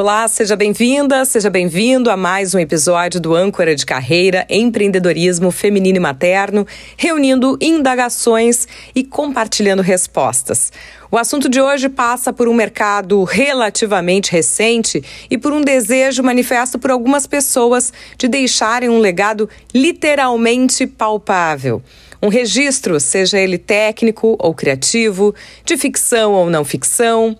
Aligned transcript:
Olá, 0.00 0.28
seja 0.28 0.54
bem-vinda, 0.54 1.24
seja 1.24 1.50
bem-vindo 1.50 2.08
a 2.08 2.16
mais 2.16 2.54
um 2.54 2.58
episódio 2.60 3.20
do 3.20 3.34
Âncora 3.34 3.74
de 3.74 3.84
Carreira 3.84 4.46
Empreendedorismo 4.48 5.50
Feminino 5.50 5.96
e 5.96 6.00
Materno, 6.00 6.64
reunindo 6.96 7.58
indagações 7.60 8.68
e 8.94 9.02
compartilhando 9.02 9.82
respostas. 9.82 10.72
O 11.10 11.18
assunto 11.18 11.48
de 11.48 11.60
hoje 11.60 11.88
passa 11.88 12.32
por 12.32 12.46
um 12.46 12.54
mercado 12.54 13.24
relativamente 13.24 14.30
recente 14.30 15.02
e 15.28 15.36
por 15.36 15.52
um 15.52 15.62
desejo 15.62 16.22
manifesto 16.22 16.78
por 16.78 16.92
algumas 16.92 17.26
pessoas 17.26 17.92
de 18.16 18.28
deixarem 18.28 18.88
um 18.88 19.00
legado 19.00 19.50
literalmente 19.74 20.86
palpável. 20.86 21.82
Um 22.22 22.28
registro, 22.28 23.00
seja 23.00 23.36
ele 23.36 23.58
técnico 23.58 24.36
ou 24.38 24.54
criativo, 24.54 25.34
de 25.64 25.76
ficção 25.76 26.34
ou 26.34 26.48
não 26.48 26.64
ficção 26.64 27.36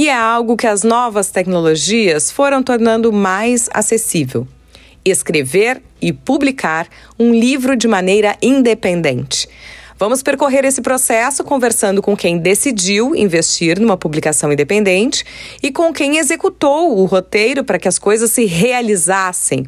e 0.00 0.08
é 0.08 0.14
algo 0.14 0.56
que 0.56 0.66
as 0.66 0.82
novas 0.82 1.30
tecnologias 1.30 2.30
foram 2.30 2.62
tornando 2.62 3.12
mais 3.12 3.68
acessível. 3.70 4.48
Escrever 5.04 5.82
e 6.00 6.10
publicar 6.10 6.88
um 7.18 7.34
livro 7.34 7.76
de 7.76 7.86
maneira 7.86 8.34
independente. 8.40 9.46
Vamos 10.00 10.22
percorrer 10.22 10.64
esse 10.64 10.80
processo 10.80 11.44
conversando 11.44 12.00
com 12.00 12.16
quem 12.16 12.38
decidiu 12.38 13.14
investir 13.14 13.78
numa 13.78 13.98
publicação 13.98 14.50
independente 14.50 15.26
e 15.62 15.70
com 15.70 15.92
quem 15.92 16.16
executou 16.16 16.98
o 16.98 17.04
roteiro 17.04 17.62
para 17.62 17.78
que 17.78 17.86
as 17.86 17.98
coisas 17.98 18.30
se 18.30 18.46
realizassem. 18.46 19.66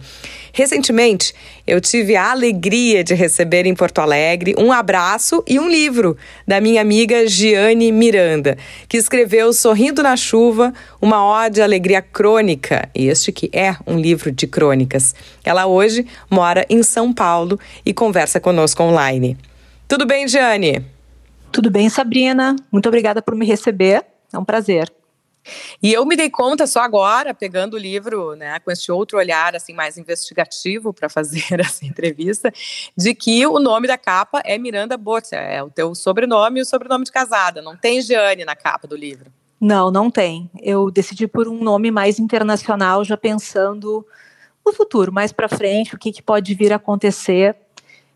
Recentemente, 0.50 1.34
eu 1.66 1.82
tive 1.82 2.16
a 2.16 2.30
alegria 2.30 3.04
de 3.04 3.12
receber 3.12 3.66
em 3.66 3.74
Porto 3.74 3.98
Alegre 3.98 4.54
um 4.56 4.72
abraço 4.72 5.44
e 5.46 5.60
um 5.60 5.68
livro 5.68 6.16
da 6.48 6.62
minha 6.62 6.80
amiga 6.80 7.26
Giane 7.26 7.92
Miranda, 7.92 8.56
que 8.88 8.96
escreveu 8.96 9.52
Sorrindo 9.52 10.02
na 10.02 10.16
Chuva, 10.16 10.72
uma 10.98 11.22
ode 11.26 11.60
à 11.60 11.64
alegria 11.64 12.00
crônica, 12.00 12.88
este 12.94 13.32
que 13.32 13.50
é 13.52 13.76
um 13.86 13.98
livro 13.98 14.32
de 14.32 14.46
crônicas. 14.46 15.14
Ela 15.44 15.66
hoje 15.66 16.06
mora 16.30 16.64
em 16.70 16.82
São 16.82 17.12
Paulo 17.12 17.60
e 17.84 17.92
conversa 17.92 18.40
conosco 18.40 18.82
online. 18.82 19.36
Tudo 19.92 20.06
bem, 20.06 20.26
Giane? 20.26 20.82
Tudo 21.52 21.70
bem, 21.70 21.90
Sabrina. 21.90 22.56
Muito 22.72 22.88
obrigada 22.88 23.20
por 23.20 23.34
me 23.34 23.44
receber. 23.44 24.02
É 24.32 24.38
um 24.38 24.44
prazer. 24.44 24.90
E 25.82 25.92
eu 25.92 26.06
me 26.06 26.16
dei 26.16 26.30
conta 26.30 26.66
só 26.66 26.80
agora, 26.80 27.34
pegando 27.34 27.74
o 27.74 27.78
livro, 27.78 28.34
né, 28.34 28.58
com 28.60 28.70
esse 28.70 28.90
outro 28.90 29.18
olhar 29.18 29.54
assim 29.54 29.74
mais 29.74 29.98
investigativo 29.98 30.94
para 30.94 31.10
fazer 31.10 31.44
essa 31.60 31.84
entrevista, 31.84 32.50
de 32.96 33.14
que 33.14 33.46
o 33.46 33.58
nome 33.58 33.86
da 33.86 33.98
capa 33.98 34.40
é 34.46 34.56
Miranda 34.56 34.96
Bottia, 34.96 35.36
é 35.36 35.62
o 35.62 35.68
teu 35.68 35.94
sobrenome 35.94 36.60
e 36.60 36.62
o 36.62 36.66
sobrenome 36.66 37.04
de 37.04 37.12
casada. 37.12 37.60
Não 37.60 37.76
tem 37.76 38.00
Jeane 38.00 38.46
na 38.46 38.56
capa 38.56 38.88
do 38.88 38.96
livro. 38.96 39.30
Não, 39.60 39.90
não 39.90 40.10
tem. 40.10 40.50
Eu 40.62 40.90
decidi 40.90 41.26
por 41.26 41.46
um 41.46 41.62
nome 41.62 41.90
mais 41.90 42.18
internacional, 42.18 43.04
já 43.04 43.18
pensando 43.18 44.06
no 44.64 44.72
futuro, 44.72 45.12
mais 45.12 45.32
para 45.32 45.50
frente, 45.50 45.94
o 45.94 45.98
que, 45.98 46.10
que 46.10 46.22
pode 46.22 46.54
vir 46.54 46.72
a 46.72 46.76
acontecer. 46.76 47.54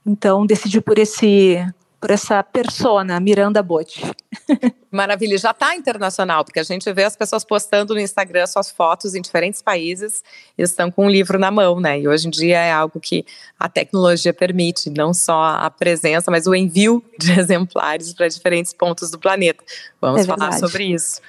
Então, 0.06 0.46
decidi 0.46 0.80
por 0.80 0.98
esse 0.98 1.58
por 2.00 2.10
essa 2.10 2.42
persona, 2.42 3.18
Miranda 3.18 3.62
Botti. 3.62 4.02
Maravilha, 4.92 5.36
já 5.38 5.50
está 5.50 5.74
internacional, 5.74 6.44
porque 6.44 6.60
a 6.60 6.62
gente 6.62 6.90
vê 6.92 7.04
as 7.04 7.16
pessoas 7.16 7.44
postando 7.44 7.94
no 7.94 8.00
Instagram 8.00 8.46
suas 8.46 8.70
fotos 8.70 9.14
em 9.14 9.20
diferentes 9.20 9.60
países 9.60 10.22
e 10.56 10.62
estão 10.62 10.90
com 10.90 11.06
um 11.06 11.10
livro 11.10 11.38
na 11.38 11.50
mão, 11.50 11.80
né? 11.80 11.98
E 11.98 12.06
hoje 12.06 12.28
em 12.28 12.30
dia 12.30 12.58
é 12.58 12.70
algo 12.70 13.00
que 13.00 13.24
a 13.58 13.68
tecnologia 13.68 14.32
permite, 14.32 14.90
não 14.90 15.12
só 15.12 15.56
a 15.56 15.70
presença, 15.70 16.30
mas 16.30 16.46
o 16.46 16.54
envio 16.54 17.02
de 17.18 17.32
exemplares 17.40 18.12
para 18.12 18.28
diferentes 18.28 18.72
pontos 18.72 19.10
do 19.10 19.18
planeta. 19.18 19.64
Vamos 20.00 20.20
é 20.20 20.24
falar 20.24 20.52
sobre 20.52 20.84
isso. 20.84 21.20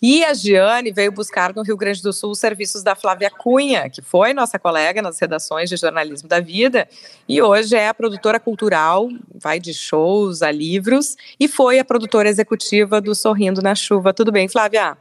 E 0.00 0.24
a 0.24 0.32
Giane 0.32 0.92
veio 0.92 1.10
buscar 1.10 1.52
no 1.52 1.62
Rio 1.62 1.76
Grande 1.76 2.00
do 2.00 2.12
Sul 2.12 2.30
os 2.30 2.38
serviços 2.38 2.84
da 2.84 2.94
Flávia 2.94 3.30
Cunha, 3.30 3.90
que 3.90 4.00
foi 4.00 4.32
nossa 4.32 4.56
colega 4.56 5.02
nas 5.02 5.18
redações 5.18 5.68
de 5.68 5.76
jornalismo 5.76 6.28
da 6.28 6.38
vida, 6.38 6.88
e 7.28 7.42
hoje 7.42 7.74
é 7.74 7.88
a 7.88 7.94
produtora 7.94 8.38
cultural, 8.38 9.08
vai 9.34 9.58
de 9.58 9.74
shows 9.74 10.40
a 10.40 10.52
livros, 10.52 11.16
e 11.38 11.48
foi 11.48 11.80
a 11.80 11.84
produtora 11.84 12.28
executiva 12.28 13.00
do 13.00 13.12
Sorrindo 13.12 13.60
na 13.60 13.74
Chuva. 13.74 14.14
Tudo 14.14 14.30
bem, 14.30 14.48
Flávia? 14.48 14.96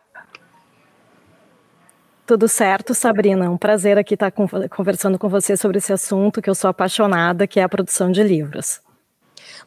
Tudo 2.26 2.48
certo, 2.48 2.94
Sabrina. 2.96 3.50
Um 3.50 3.58
prazer 3.58 4.00
aqui 4.00 4.16
estar 4.16 4.32
conversando 4.32 5.20
com 5.20 5.30
você 5.30 5.56
sobre 5.56 5.78
esse 5.78 5.94
assunto 5.94 6.42
que 6.42 6.50
eu 6.50 6.56
sou 6.56 6.70
apaixonada, 6.70 7.46
que 7.46 7.60
é 7.60 7.64
a 7.64 7.70
produção 7.70 8.12
de 8.12 8.24
livros. 8.24 8.82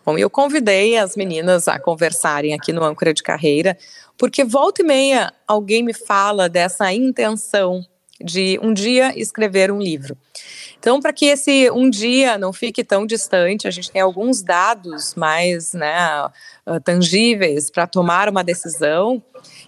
Bom, 0.04 0.18
eu 0.18 0.30
convidei 0.30 0.96
as 0.96 1.16
meninas 1.16 1.68
a 1.68 1.78
conversarem 1.78 2.54
aqui 2.54 2.72
no 2.72 2.84
Âncora 2.84 3.12
de 3.12 3.22
Carreira, 3.22 3.76
porque 4.16 4.44
volta 4.44 4.82
e 4.82 4.84
meia 4.84 5.32
alguém 5.46 5.82
me 5.82 5.94
fala 5.94 6.48
dessa 6.48 6.92
intenção 6.92 7.84
de 8.22 8.58
um 8.62 8.72
dia 8.72 9.18
escrever 9.18 9.70
um 9.70 9.78
livro. 9.78 10.16
Então, 10.78 11.00
para 11.00 11.12
que 11.12 11.26
esse 11.26 11.70
um 11.70 11.88
dia 11.90 12.38
não 12.38 12.52
fique 12.52 12.84
tão 12.84 13.06
distante, 13.06 13.66
a 13.66 13.70
gente 13.70 13.90
tem 13.90 14.00
alguns 14.00 14.42
dados 14.42 15.14
mais 15.14 15.72
né, 15.72 15.94
ah, 15.94 16.80
tangíveis 16.82 17.70
para 17.70 17.86
tomar 17.86 18.28
uma 18.28 18.44
decisão. 18.44 19.22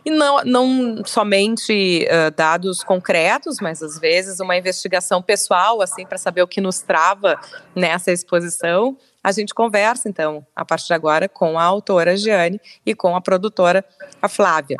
E 0.04 0.10
não, 0.10 0.44
não 0.44 1.02
somente 1.04 2.06
uh, 2.06 2.30
dados 2.34 2.82
concretos, 2.82 3.58
mas 3.60 3.82
às 3.82 3.98
vezes 3.98 4.40
uma 4.40 4.56
investigação 4.56 5.22
pessoal, 5.22 5.80
assim, 5.80 6.04
para 6.04 6.18
saber 6.18 6.42
o 6.42 6.48
que 6.48 6.60
nos 6.60 6.80
trava 6.80 7.40
nessa 7.74 8.10
exposição. 8.10 8.96
A 9.22 9.30
gente 9.30 9.54
conversa, 9.54 10.08
então, 10.08 10.44
a 10.54 10.64
partir 10.64 10.88
de 10.88 10.94
agora, 10.94 11.28
com 11.28 11.58
a 11.58 11.62
autora 11.62 12.16
Giane 12.16 12.60
e 12.84 12.94
com 12.94 13.14
a 13.14 13.20
produtora, 13.20 13.84
a 14.20 14.28
Flávia. 14.28 14.76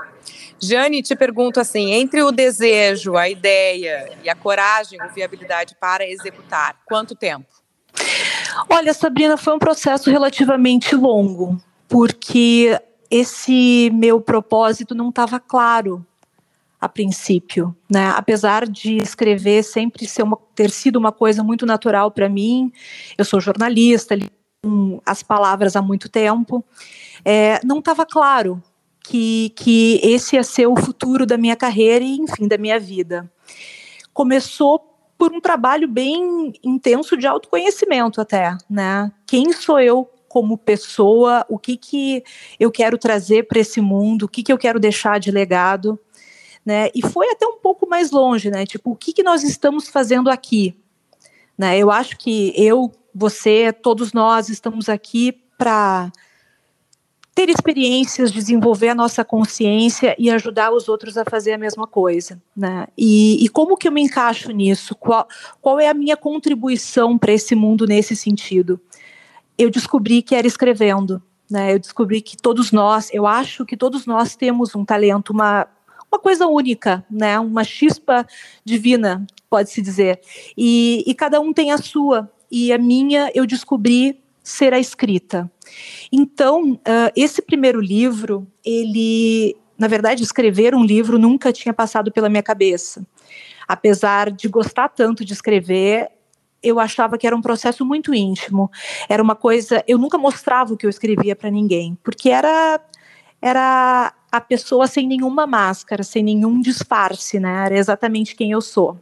Jane, 0.60 1.02
te 1.02 1.14
pergunto 1.14 1.60
assim: 1.60 1.92
entre 1.92 2.22
o 2.22 2.32
desejo, 2.32 3.16
a 3.16 3.28
ideia 3.28 4.10
e 4.22 4.28
a 4.28 4.34
coragem 4.34 5.00
ou 5.00 5.08
viabilidade 5.10 5.76
para 5.80 6.06
executar, 6.06 6.76
quanto 6.86 7.14
tempo? 7.14 7.46
Olha, 8.68 8.92
Sabrina, 8.92 9.36
foi 9.36 9.54
um 9.54 9.58
processo 9.58 10.10
relativamente 10.10 10.94
longo, 10.94 11.60
porque 11.88 12.78
esse 13.10 13.90
meu 13.92 14.20
propósito 14.20 14.94
não 14.94 15.10
estava 15.10 15.38
claro 15.38 16.04
a 16.82 16.88
princípio, 16.88 17.76
né? 17.88 18.12
Apesar 18.16 18.68
de 18.68 18.96
escrever 18.96 19.62
sempre 19.62 20.04
ser 20.04 20.24
uma, 20.24 20.36
ter 20.52 20.68
sido 20.68 20.96
uma 20.96 21.12
coisa 21.12 21.40
muito 21.44 21.64
natural 21.64 22.10
para 22.10 22.28
mim, 22.28 22.72
eu 23.16 23.24
sou 23.24 23.40
jornalista, 23.40 24.16
li 24.16 24.28
as 25.06 25.22
palavras 25.22 25.76
há 25.76 25.82
muito 25.82 26.08
tempo, 26.08 26.64
é, 27.24 27.60
não 27.64 27.78
estava 27.78 28.04
claro 28.04 28.62
que, 29.04 29.50
que 29.56 30.00
esse 30.02 30.36
ia 30.36 30.42
ser 30.42 30.66
o 30.66 30.76
futuro 30.76 31.24
da 31.24 31.36
minha 31.36 31.56
carreira 31.56 32.04
e, 32.04 32.16
enfim, 32.16 32.46
da 32.46 32.58
minha 32.58 32.78
vida. 32.78 33.30
Começou 34.12 34.78
por 35.18 35.32
um 35.32 35.40
trabalho 35.40 35.86
bem 35.86 36.52
intenso 36.64 37.16
de 37.16 37.28
autoconhecimento 37.28 38.20
até, 38.20 38.56
né? 38.68 39.10
Quem 39.26 39.52
sou 39.52 39.80
eu 39.80 40.08
como 40.28 40.58
pessoa? 40.58 41.44
O 41.48 41.58
que 41.58 41.76
que 41.76 42.24
eu 42.58 42.72
quero 42.72 42.98
trazer 42.98 43.44
para 43.44 43.60
esse 43.60 43.80
mundo? 43.80 44.24
O 44.24 44.28
que 44.28 44.42
que 44.42 44.52
eu 44.52 44.58
quero 44.58 44.80
deixar 44.80 45.20
de 45.20 45.30
legado? 45.30 45.98
Né? 46.64 46.90
E 46.94 47.02
foi 47.02 47.28
até 47.30 47.46
um 47.46 47.58
pouco 47.58 47.88
mais 47.88 48.10
longe, 48.10 48.50
né? 48.50 48.64
Tipo, 48.64 48.92
o 48.92 48.96
que 48.96 49.12
que 49.12 49.22
nós 49.22 49.42
estamos 49.42 49.88
fazendo 49.88 50.30
aqui? 50.30 50.76
Né? 51.58 51.76
Eu 51.78 51.90
acho 51.90 52.16
que 52.16 52.52
eu, 52.56 52.92
você, 53.14 53.72
todos 53.72 54.12
nós 54.12 54.48
estamos 54.48 54.88
aqui 54.88 55.32
para 55.58 56.10
ter 57.34 57.48
experiências, 57.48 58.30
desenvolver 58.30 58.90
a 58.90 58.94
nossa 58.94 59.24
consciência 59.24 60.14
e 60.18 60.30
ajudar 60.30 60.70
os 60.70 60.88
outros 60.88 61.16
a 61.16 61.24
fazer 61.24 61.52
a 61.52 61.58
mesma 61.58 61.86
coisa, 61.86 62.40
né? 62.54 62.86
E, 62.96 63.42
e 63.42 63.48
como 63.48 63.76
que 63.76 63.88
eu 63.88 63.92
me 63.92 64.02
encaixo 64.02 64.50
nisso? 64.52 64.94
Qual, 64.94 65.26
qual 65.60 65.80
é 65.80 65.88
a 65.88 65.94
minha 65.94 66.16
contribuição 66.16 67.16
para 67.16 67.32
esse 67.32 67.54
mundo 67.54 67.86
nesse 67.86 68.14
sentido? 68.14 68.78
Eu 69.56 69.70
descobri 69.70 70.20
que 70.20 70.34
era 70.34 70.46
escrevendo, 70.46 71.22
né? 71.50 71.72
Eu 71.72 71.78
descobri 71.78 72.20
que 72.20 72.36
todos 72.36 72.70
nós, 72.70 73.08
eu 73.12 73.26
acho 73.26 73.64
que 73.64 73.78
todos 73.78 74.04
nós 74.04 74.36
temos 74.36 74.74
um 74.74 74.84
talento, 74.84 75.30
uma 75.30 75.66
uma 76.12 76.18
coisa 76.18 76.46
única, 76.46 77.04
né? 77.10 77.38
Uma 77.40 77.64
chispa 77.64 78.26
divina, 78.62 79.26
pode-se 79.48 79.80
dizer. 79.80 80.20
E, 80.56 81.02
e 81.06 81.14
cada 81.14 81.40
um 81.40 81.52
tem 81.52 81.72
a 81.72 81.78
sua. 81.78 82.30
E 82.50 82.70
a 82.70 82.76
minha 82.76 83.30
eu 83.34 83.46
descobri 83.46 84.20
ser 84.42 84.74
a 84.74 84.78
escrita. 84.78 85.50
Então, 86.12 86.72
uh, 86.72 87.12
esse 87.16 87.40
primeiro 87.40 87.80
livro, 87.80 88.46
ele, 88.62 89.56
na 89.78 89.88
verdade, 89.88 90.22
escrever 90.22 90.74
um 90.74 90.84
livro 90.84 91.18
nunca 91.18 91.52
tinha 91.52 91.72
passado 91.72 92.12
pela 92.12 92.28
minha 92.28 92.42
cabeça. 92.42 93.06
Apesar 93.66 94.30
de 94.30 94.48
gostar 94.48 94.90
tanto 94.90 95.24
de 95.24 95.32
escrever, 95.32 96.10
eu 96.62 96.78
achava 96.78 97.16
que 97.16 97.26
era 97.26 97.34
um 97.34 97.40
processo 97.40 97.86
muito 97.86 98.12
íntimo. 98.12 98.70
Era 99.08 99.22
uma 99.22 99.34
coisa, 99.34 99.82
eu 99.88 99.96
nunca 99.96 100.18
mostrava 100.18 100.74
o 100.74 100.76
que 100.76 100.84
eu 100.84 100.90
escrevia 100.90 101.34
para 101.34 101.50
ninguém, 101.50 101.96
porque 102.02 102.28
era 102.28 102.80
era 103.40 104.14
a 104.32 104.40
pessoa 104.40 104.86
sem 104.86 105.06
nenhuma 105.06 105.46
máscara, 105.46 106.02
sem 106.02 106.24
nenhum 106.24 106.58
disfarce, 106.58 107.38
né? 107.38 107.66
Era 107.66 107.76
exatamente 107.76 108.34
quem 108.34 108.50
eu 108.50 108.62
sou. 108.62 108.98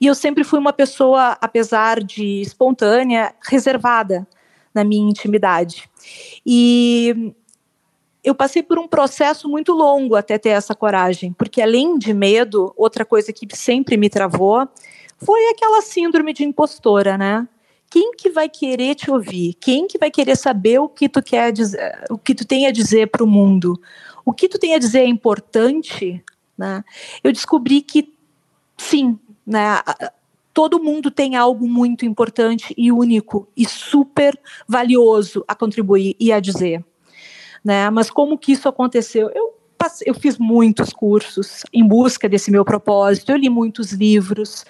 E 0.00 0.06
eu 0.06 0.14
sempre 0.14 0.44
fui 0.44 0.60
uma 0.60 0.72
pessoa, 0.72 1.36
apesar 1.40 2.02
de 2.02 2.40
espontânea, 2.40 3.34
reservada 3.42 4.24
na 4.72 4.84
minha 4.84 5.10
intimidade. 5.10 5.90
E 6.46 7.34
eu 8.22 8.34
passei 8.34 8.62
por 8.62 8.78
um 8.78 8.86
processo 8.86 9.48
muito 9.48 9.72
longo 9.72 10.14
até 10.14 10.38
ter 10.38 10.50
essa 10.50 10.74
coragem, 10.74 11.32
porque 11.32 11.60
além 11.60 11.98
de 11.98 12.14
medo, 12.14 12.72
outra 12.76 13.04
coisa 13.04 13.32
que 13.32 13.46
sempre 13.56 13.96
me 13.96 14.08
travou 14.08 14.68
foi 15.18 15.48
aquela 15.48 15.82
síndrome 15.82 16.32
de 16.32 16.44
impostora, 16.44 17.18
né? 17.18 17.48
Quem 17.96 18.12
que 18.12 18.28
vai 18.28 18.46
querer 18.46 18.94
te 18.94 19.10
ouvir? 19.10 19.54
Quem 19.54 19.86
que 19.86 19.96
vai 19.96 20.10
querer 20.10 20.36
saber 20.36 20.78
o 20.78 20.86
que 20.86 21.08
tu 21.08 21.22
quer 21.22 21.50
dizer, 21.50 22.04
o 22.10 22.18
que 22.18 22.34
tu 22.34 22.46
tem 22.46 22.66
a 22.66 22.70
dizer 22.70 23.06
para 23.06 23.24
o 23.24 23.26
mundo? 23.26 23.80
O 24.22 24.34
que 24.34 24.50
tu 24.50 24.58
tem 24.58 24.74
a 24.74 24.78
dizer 24.78 24.98
é 24.98 25.06
importante, 25.06 26.22
né? 26.58 26.84
Eu 27.24 27.32
descobri 27.32 27.80
que 27.80 28.12
sim, 28.76 29.18
né? 29.46 29.80
Todo 30.52 30.82
mundo 30.82 31.10
tem 31.10 31.36
algo 31.36 31.66
muito 31.66 32.04
importante 32.04 32.74
e 32.76 32.92
único 32.92 33.48
e 33.56 33.66
super 33.66 34.38
valioso 34.68 35.42
a 35.48 35.54
contribuir 35.54 36.14
e 36.20 36.30
a 36.32 36.38
dizer 36.38 36.84
né? 37.64 37.88
Mas 37.88 38.10
como 38.10 38.36
que 38.36 38.52
isso 38.52 38.68
aconteceu? 38.68 39.30
Eu 39.34 39.56
eu 40.04 40.14
fiz 40.14 40.36
muitos 40.36 40.92
cursos 40.92 41.62
em 41.72 41.86
busca 41.86 42.28
desse 42.28 42.50
meu 42.50 42.64
propósito, 42.64 43.30
eu 43.30 43.36
li 43.36 43.48
muitos 43.48 43.92
livros. 43.92 44.64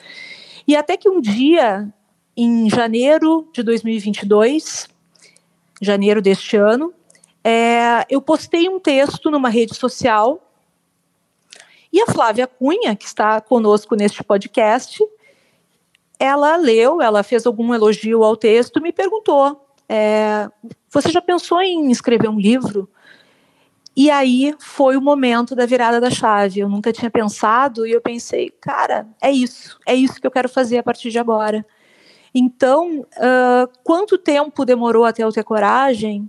E 0.69 0.77
até 0.77 0.97
que 0.97 1.09
um 1.09 1.23
dia, 1.23 1.91
em 2.37 2.69
janeiro 2.69 3.49
de 3.53 3.63
2022, 3.63 4.89
janeiro 5.81 6.21
deste 6.21 6.57
ano, 6.57 6.93
é, 7.43 8.05
eu 8.11 8.21
postei 8.21 8.69
um 8.69 8.79
texto 8.79 9.31
numa 9.31 9.49
rede 9.49 9.75
social 9.75 10.43
e 11.93 12.01
a 12.01 12.07
Flávia 12.07 12.47
Cunha, 12.47 12.95
que 12.95 13.07
está 13.07 13.41
conosco 13.41 13.95
neste 13.95 14.23
podcast, 14.23 15.03
ela 16.19 16.57
leu, 16.57 17.01
ela 17.01 17.23
fez 17.23 17.47
algum 17.47 17.73
elogio 17.73 18.23
ao 18.23 18.37
texto, 18.37 18.81
me 18.81 18.93
perguntou 18.93 19.67
é, 19.89 20.49
você 20.91 21.11
já 21.11 21.21
pensou 21.21 21.61
em 21.61 21.91
escrever 21.91 22.29
um 22.29 22.39
livro? 22.39 22.89
E 23.97 24.11
aí 24.11 24.55
foi 24.59 24.97
o 24.97 25.01
momento 25.01 25.55
da 25.55 25.65
virada 25.65 26.01
da 26.01 26.11
chave. 26.11 26.61
Eu 26.61 26.69
nunca 26.69 26.93
tinha 26.93 27.11
pensado 27.11 27.87
e 27.87 27.93
eu 27.93 28.01
pensei, 28.01 28.51
cara, 28.61 29.07
é 29.21 29.31
isso, 29.31 29.79
é 29.87 29.95
isso 29.95 30.21
que 30.21 30.27
eu 30.27 30.31
quero 30.31 30.49
fazer 30.49 30.79
a 30.79 30.83
partir 30.83 31.11
de 31.11 31.19
agora. 31.19 31.65
Então, 32.39 33.01
uh, 33.01 33.79
quanto 33.83 34.19
tempo 34.19 34.67
demorou 34.67 35.07
até 35.07 35.25
eu 35.25 35.33
ter 35.33 35.43
coragem? 35.43 36.29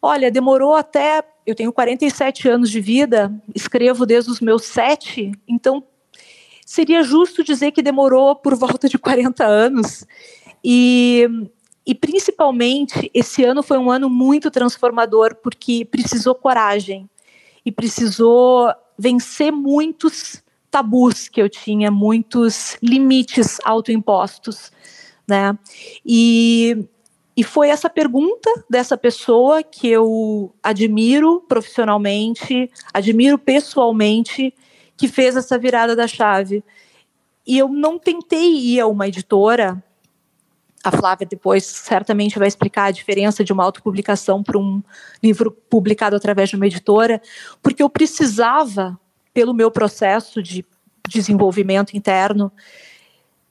Olha, 0.00 0.30
demorou 0.30 0.74
até. 0.74 1.22
Eu 1.46 1.54
tenho 1.54 1.70
47 1.70 2.48
anos 2.48 2.70
de 2.70 2.80
vida, 2.80 3.30
escrevo 3.54 4.06
desde 4.06 4.30
os 4.30 4.40
meus 4.40 4.64
sete, 4.64 5.30
então 5.46 5.84
seria 6.64 7.02
justo 7.02 7.44
dizer 7.44 7.72
que 7.72 7.82
demorou 7.82 8.34
por 8.34 8.54
volta 8.54 8.88
de 8.88 8.98
40 8.98 9.44
anos. 9.44 10.06
E 10.64 11.28
e 11.86 11.94
principalmente 11.94 13.10
esse 13.12 13.44
ano 13.44 13.62
foi 13.62 13.76
um 13.76 13.90
ano 13.90 14.08
muito 14.08 14.50
transformador 14.50 15.34
porque 15.42 15.84
precisou 15.84 16.34
coragem 16.34 17.08
e 17.64 17.72
precisou 17.72 18.72
vencer 18.96 19.50
muitos 19.50 20.42
tabus 20.70 21.28
que 21.28 21.42
eu 21.42 21.48
tinha, 21.48 21.90
muitos 21.90 22.76
limites 22.80 23.58
autoimpostos, 23.64 24.70
né? 25.30 25.58
E 26.04 26.86
e 27.36 27.42
foi 27.42 27.70
essa 27.70 27.88
pergunta 27.88 28.50
dessa 28.68 28.98
pessoa 28.98 29.62
que 29.62 29.88
eu 29.88 30.52
admiro 30.62 31.40
profissionalmente, 31.48 32.70
admiro 32.92 33.38
pessoalmente, 33.38 34.52
que 34.94 35.08
fez 35.08 35.36
essa 35.36 35.56
virada 35.58 35.96
da 35.96 36.06
chave. 36.06 36.62
E 37.46 37.56
eu 37.56 37.66
não 37.68 37.98
tentei 37.98 38.52
ir 38.52 38.80
a 38.80 38.86
uma 38.86 39.08
editora 39.08 39.82
a 40.82 40.90
Flávia 40.90 41.26
depois 41.26 41.64
certamente 41.64 42.38
vai 42.38 42.48
explicar 42.48 42.84
a 42.84 42.90
diferença 42.90 43.44
de 43.44 43.52
uma 43.52 43.64
autopublicação 43.64 44.42
para 44.42 44.58
um 44.58 44.82
livro 45.22 45.50
publicado 45.50 46.16
através 46.16 46.48
de 46.48 46.56
uma 46.56 46.66
editora, 46.66 47.20
porque 47.62 47.82
eu 47.82 47.90
precisava, 47.90 48.98
pelo 49.32 49.52
meu 49.52 49.70
processo 49.70 50.42
de 50.42 50.64
desenvolvimento 51.08 51.96
interno, 51.96 52.50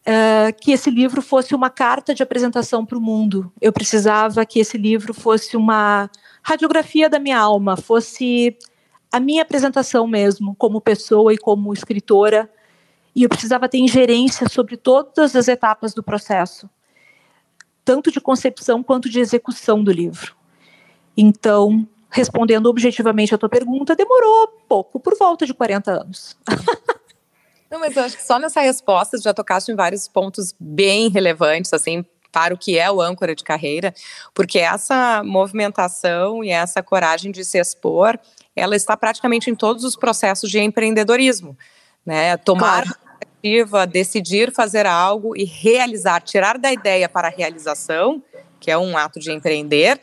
uh, 0.09 0.53
que 0.59 0.71
esse 0.71 0.89
livro 0.89 1.21
fosse 1.21 1.53
uma 1.53 1.69
carta 1.69 2.13
de 2.13 2.23
apresentação 2.23 2.85
para 2.85 2.97
o 2.97 3.01
mundo. 3.01 3.51
Eu 3.61 3.71
precisava 3.71 4.45
que 4.45 4.59
esse 4.59 4.77
livro 4.77 5.13
fosse 5.13 5.56
uma 5.56 6.09
radiografia 6.41 7.07
da 7.07 7.19
minha 7.19 7.39
alma, 7.39 7.77
fosse 7.77 8.57
a 9.11 9.19
minha 9.19 9.44
apresentação 9.44 10.07
mesmo, 10.07 10.56
como 10.56 10.81
pessoa 10.81 11.33
e 11.33 11.38
como 11.38 11.73
escritora, 11.73 12.50
e 13.15 13.23
eu 13.23 13.29
precisava 13.29 13.69
ter 13.69 13.77
ingerência 13.77 14.47
sobre 14.50 14.77
todas 14.77 15.35
as 15.35 15.47
etapas 15.47 15.94
do 15.94 16.03
processo 16.03 16.69
tanto 17.89 18.12
de 18.12 18.21
concepção 18.21 18.83
quanto 18.83 19.09
de 19.09 19.19
execução 19.19 19.83
do 19.83 19.91
livro. 19.91 20.35
Então, 21.17 21.88
respondendo 22.07 22.67
objetivamente 22.67 23.33
a 23.33 23.38
tua 23.38 23.50
pergunta, 23.50 23.95
demorou 23.95 24.47
pouco, 24.67 25.00
por 25.00 25.17
volta 25.17 25.44
de 25.44 25.55
40 25.55 25.91
anos. 25.91 26.38
Não, 27.69 27.80
mas 27.80 27.95
eu 27.95 28.04
acho 28.04 28.18
que 28.18 28.24
só 28.24 28.39
nessa 28.39 28.62
resposta 28.62 29.18
já 29.18 29.33
tocaste 29.33 29.71
em 29.71 29.75
vários 29.75 30.07
pontos 30.07 30.56
bem 30.60 31.10
relevantes, 31.10 31.71
assim, 31.74 32.04
para 32.31 32.54
o 32.54 32.57
que 32.57 32.77
é 32.77 32.89
o 32.92 33.01
âncora 33.01 33.36
de 33.36 33.44
carreira, 33.44 33.94
porque 34.33 34.60
essa 34.60 35.24
movimentação 35.24 36.44
e 36.44 36.50
essa 36.50 36.81
coragem 36.81 37.31
de 37.31 37.44
se 37.44 37.60
expor, 37.60 38.19
ela 38.56 38.75
está 38.75 38.95
praticamente 38.95 39.50
em 39.50 39.56
todos 39.56 39.83
os 39.83 39.95
processos 39.95 40.50
de 40.50 40.60
empreendedorismo, 40.60 41.57
né? 42.06 42.38
Tomar 42.38 42.83
claro 42.83 43.10
iniciativa, 43.42 43.88
decidir 43.88 44.54
fazer 44.54 44.86
algo 44.86 45.36
e 45.36 45.44
realizar, 45.44 46.22
tirar 46.22 46.57
da 46.57 46.72
ideia 46.72 47.07
para 47.07 47.27
a 47.27 47.31
realização, 47.31 48.22
que 48.59 48.69
é 48.69 48.77
um 48.77 48.97
ato 48.97 49.19
de 49.19 49.31
empreender, 49.31 50.00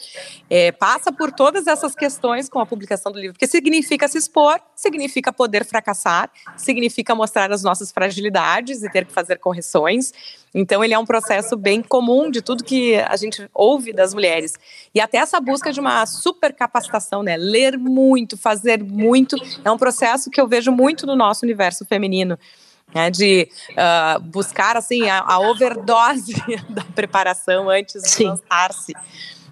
é, 0.49 0.73
passa 0.73 1.13
por 1.13 1.31
todas 1.31 1.67
essas 1.67 1.95
questões 1.95 2.49
com 2.49 2.59
a 2.59 2.67
publicação 2.67 3.13
do 3.13 3.19
livro, 3.19 3.35
porque 3.35 3.47
significa 3.47 4.09
se 4.09 4.19
expor, 4.19 4.61
significa 4.75 5.33
poder 5.33 5.65
fracassar, 5.65 6.31
significa 6.57 7.15
mostrar 7.15 7.53
as 7.53 7.63
nossas 7.63 7.93
fragilidades 7.93 8.83
e 8.83 8.91
ter 8.91 9.05
que 9.05 9.13
fazer 9.13 9.39
correções. 9.39 10.13
Então, 10.55 10.83
ele 10.83 10.95
é 10.95 10.99
um 10.99 11.05
processo 11.05 11.57
bem 11.57 11.83
comum 11.83 12.31
de 12.31 12.41
tudo 12.41 12.65
que 12.65 12.97
a 12.97 13.17
gente 13.17 13.49
ouve 13.53 13.93
das 13.93 14.15
mulheres. 14.15 14.55
E 14.95 15.01
até 15.01 15.19
essa 15.19 15.39
busca 15.39 15.71
de 15.71 15.79
uma 15.79 16.07
super 16.07 16.55
capacitação, 16.55 17.23
né? 17.23 17.37
Ler 17.37 17.77
muito, 17.77 18.39
fazer 18.39 18.83
muito, 18.83 19.37
é 19.63 19.71
um 19.71 19.77
processo 19.77 20.31
que 20.31 20.41
eu 20.41 20.49
vejo 20.49 20.73
muito 20.73 21.07
no 21.07 21.15
nosso 21.15 21.45
universo 21.45 21.85
feminino 21.85 22.39
né, 22.95 23.11
de 23.11 23.49
uh, 23.73 24.21
buscar 24.21 24.77
assim 24.77 25.09
a, 25.09 25.21
a, 25.21 25.39
overdose 25.39 26.35
da 26.69 26.85
preparação 26.95 27.69
antes 27.69 28.03
de 28.17 28.25
lançar-se. 28.25 28.93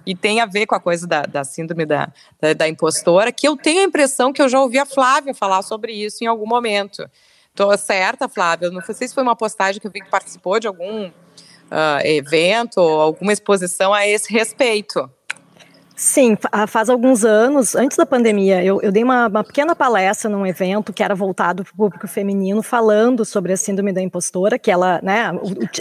E 0.07 0.15
tem 0.15 0.41
a 0.41 0.47
ver 0.47 0.67
com 0.67 0.75
a 0.75 0.81
coisa 0.81 1.07
da, 1.07 1.23
da 1.23 1.45
síndrome 1.45 1.87
da, 1.87 2.13
da, 2.41 2.53
da, 2.53 2.69
impostora, 2.69 3.33
que 3.33 3.49
eu 3.49 3.57
tenho 3.57 3.81
a 3.81 3.85
impressão 3.85 4.33
que 4.33 4.43
eu 4.43 4.49
já 4.49 4.61
ouvi 4.61 4.79
a 4.79 4.85
Flávia 4.85 5.35
falar 5.35 5.63
sobre 5.63 5.93
isso 5.93 6.23
em 6.23 6.27
algum 6.27 6.47
momento. 6.47 7.09
Estou 7.51 7.77
certa, 7.79 8.29
Flávia? 8.29 8.71
Não 8.71 8.83
sei 8.83 8.95
se 9.09 9.15
foi 9.15 9.23
uma 9.23 9.37
postagem 9.37 9.81
que 9.81 9.87
eu 9.87 9.91
vi 9.91 10.01
que 10.01 10.11
participou 10.11 10.61
de 10.61 10.67
algum 10.67 11.07
uh, 11.07 12.05
evento 12.05 12.79
ou 12.79 13.01
alguma 13.01 13.33
exposição 13.33 13.95
a 13.95 14.07
esse 14.07 14.33
respeito. 14.33 15.09
Sim, 15.97 16.37
faz 16.67 16.91
alguns 16.91 17.25
anos, 17.25 17.77
antes 17.77 17.97
da 17.97 18.05
pandemia, 18.05 18.65
eu, 18.65 18.83
eu 18.83 18.91
dei 18.91 19.05
uma, 19.05 19.29
uma, 19.29 19.45
pequena 19.45 19.77
palestra 19.77 20.29
num 20.29 20.45
evento 20.45 20.93
que 20.93 21.05
era 21.05 21.15
voltado 21.15 21.63
para 21.63 21.73
o 21.73 21.77
público 21.77 22.09
feminino, 22.09 22.65
falando 22.65 23.25
sobre 23.25 23.53
a 23.53 23.57
síndrome 23.57 23.93
da 23.93 24.03
impostora, 24.03 24.59
que 24.59 24.73
ela, 24.73 24.99
né, 25.05 25.31